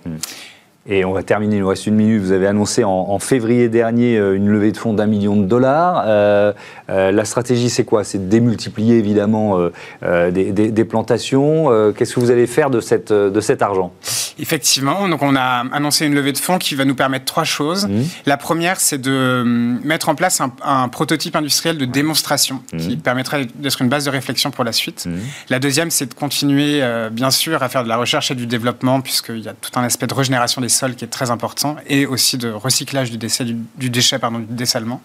Et 0.88 1.04
on 1.04 1.14
va 1.14 1.24
terminer, 1.24 1.56
il 1.56 1.62
nous 1.62 1.68
reste 1.68 1.88
une 1.88 1.96
minute. 1.96 2.22
Vous 2.22 2.32
avez 2.32 2.46
annoncé 2.46 2.84
en, 2.84 3.18
février 3.18 3.70
dernier 3.70 4.18
euh, 4.18 4.36
une 4.36 4.50
levée 4.50 4.72
de 4.72 4.78
fonds 4.78 4.94
d'un 4.94 5.08
million 5.08 5.36
de 5.36 5.46
dollars. 5.46 6.04
Euh, 6.06 6.54
euh, 6.90 7.12
la 7.12 7.26
stratégie, 7.26 7.72
c'est 7.72 7.86
quoi? 7.86 8.04
C'est 8.04 8.20
de 8.20 8.30
démultiplier 8.30 8.98
évidemment 8.98 9.58
des, 10.04 10.86
plantations. 10.88 11.94
Qu'est-ce 11.98 12.14
que 12.14 12.20
vous 12.20 12.30
allez 12.30 12.46
faire 12.46 12.70
de, 12.70 12.82
cette, 12.82 13.12
de 13.12 13.40
cet 13.42 13.64
argent? 13.64 13.92
Effectivement, 14.38 15.08
donc 15.08 15.22
on 15.22 15.36
a 15.36 15.64
annoncé 15.72 16.06
une 16.06 16.14
levée 16.14 16.34
de 16.34 16.38
fonds 16.38 16.58
qui 16.58 16.76
va 16.76 16.84
nous 16.84 16.94
permettre 16.94 17.24
trois 17.26 17.46
choses. 17.46 17.88
Mmh. 17.88 18.04
La 18.26 18.36
première, 18.36 18.80
c'est 18.82 18.98
de 18.98 19.44
mettre 19.46 20.10
en 20.10 20.16
place 20.16 20.42
un, 20.42 20.90
prototype 20.90 21.36
industriel 21.36 21.78
de 21.78 21.86
démonstration 21.86 22.62
mmh. 22.74 22.78
qui 22.78 22.98
permettra 22.98 23.38
d'être 23.56 23.82
une 23.82 23.88
base 23.88 24.06
de 24.06 24.10
réflexion 24.10 24.52
pour 24.52 24.66
la 24.66 24.74
suite. 24.74 25.06
Mmh. 25.06 25.16
La 25.50 25.60
deuxième, 25.60 25.90
c'est 25.90 26.08
de 26.08 26.14
continuer, 26.14 26.82
bien 27.12 27.32
sûr, 27.32 27.64
à 27.64 27.70
faire 27.70 27.84
de 27.84 27.90
la 27.90 27.98
recherche 27.98 28.30
et 28.30 28.36
du 28.36 28.46
développement, 28.46 29.00
puisqu'il 29.00 29.40
y 29.40 29.48
a 29.48 29.54
tout 29.54 29.72
un 29.80 29.84
aspect 29.84 30.08
de 30.08 30.14
régénération 30.14 30.62
des 30.62 30.70
sol 30.76 30.96
qui 30.96 31.06
est 31.06 31.10
très 31.10 31.32
important 31.32 31.76
et 31.88 32.06
aussi 32.06 32.38
de 32.38 32.50
recyclage 32.50 33.12
du, 33.12 33.18
déchet, 33.18 33.46
du, 33.46 33.90
déchet, 33.90 34.20
pardon, 34.20 34.40
du 34.40 34.54
dessalement. 34.54 35.02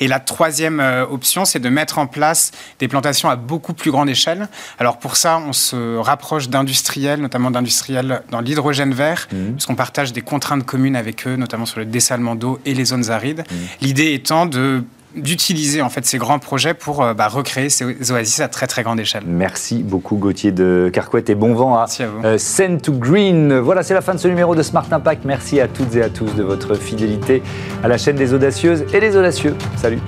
Et 0.00 0.08
la 0.08 0.20
troisième 0.20 0.80
euh, 0.80 1.06
option, 1.06 1.44
c'est 1.44 1.58
de 1.58 1.68
mettre 1.68 1.98
en 1.98 2.06
place 2.06 2.52
des 2.78 2.88
plantations 2.88 3.28
à 3.28 3.36
beaucoup 3.36 3.72
plus 3.72 3.90
grande 3.90 4.08
échelle. 4.08 4.48
Alors 4.78 4.98
pour 4.98 5.16
ça, 5.16 5.38
on 5.38 5.52
se 5.52 5.96
rapproche 5.96 6.48
d'industriels, 6.48 7.20
notamment 7.20 7.50
d'industriels 7.50 8.22
dans 8.30 8.40
l'hydrogène 8.40 8.94
vert, 8.94 9.28
mmh. 9.32 9.52
puisqu'on 9.52 9.74
partage 9.74 10.12
des 10.12 10.20
contraintes 10.20 10.64
communes 10.64 10.96
avec 10.96 11.26
eux, 11.26 11.36
notamment 11.36 11.66
sur 11.66 11.78
le 11.78 11.86
dessalement 11.86 12.34
d'eau 12.34 12.60
et 12.64 12.74
les 12.74 12.84
zones 12.86 13.10
arides. 13.10 13.40
Mmh. 13.40 13.54
L'idée 13.80 14.12
étant 14.12 14.46
de 14.46 14.84
d'utiliser 15.18 15.82
en 15.82 15.88
fait 15.90 16.04
ces 16.04 16.18
grands 16.18 16.38
projets 16.38 16.74
pour 16.74 17.02
euh, 17.02 17.14
bah, 17.14 17.28
recréer 17.28 17.68
ces 17.68 18.10
oasis 18.10 18.40
à 18.40 18.48
très 18.48 18.66
très 18.66 18.82
grande 18.82 19.00
échelle. 19.00 19.24
Merci 19.26 19.82
beaucoup 19.82 20.16
Gauthier 20.16 20.52
de 20.52 20.90
Carquette 20.92 21.30
et 21.30 21.34
bon 21.34 21.54
vent 21.54 21.76
à, 21.76 21.84
à 21.84 22.02
euh, 22.24 22.38
Send 22.38 22.80
to 22.82 22.92
Green. 22.92 23.58
Voilà, 23.58 23.82
c'est 23.82 23.94
la 23.94 24.00
fin 24.00 24.14
de 24.14 24.18
ce 24.18 24.28
numéro 24.28 24.54
de 24.54 24.62
Smart 24.62 24.86
Impact. 24.90 25.24
Merci 25.24 25.60
à 25.60 25.68
toutes 25.68 25.94
et 25.96 26.02
à 26.02 26.08
tous 26.08 26.34
de 26.34 26.42
votre 26.42 26.74
fidélité 26.74 27.42
à 27.82 27.88
la 27.88 27.98
chaîne 27.98 28.16
des 28.16 28.32
audacieuses 28.32 28.84
et 28.92 29.00
des 29.00 29.16
audacieux. 29.16 29.54
Salut. 29.76 29.98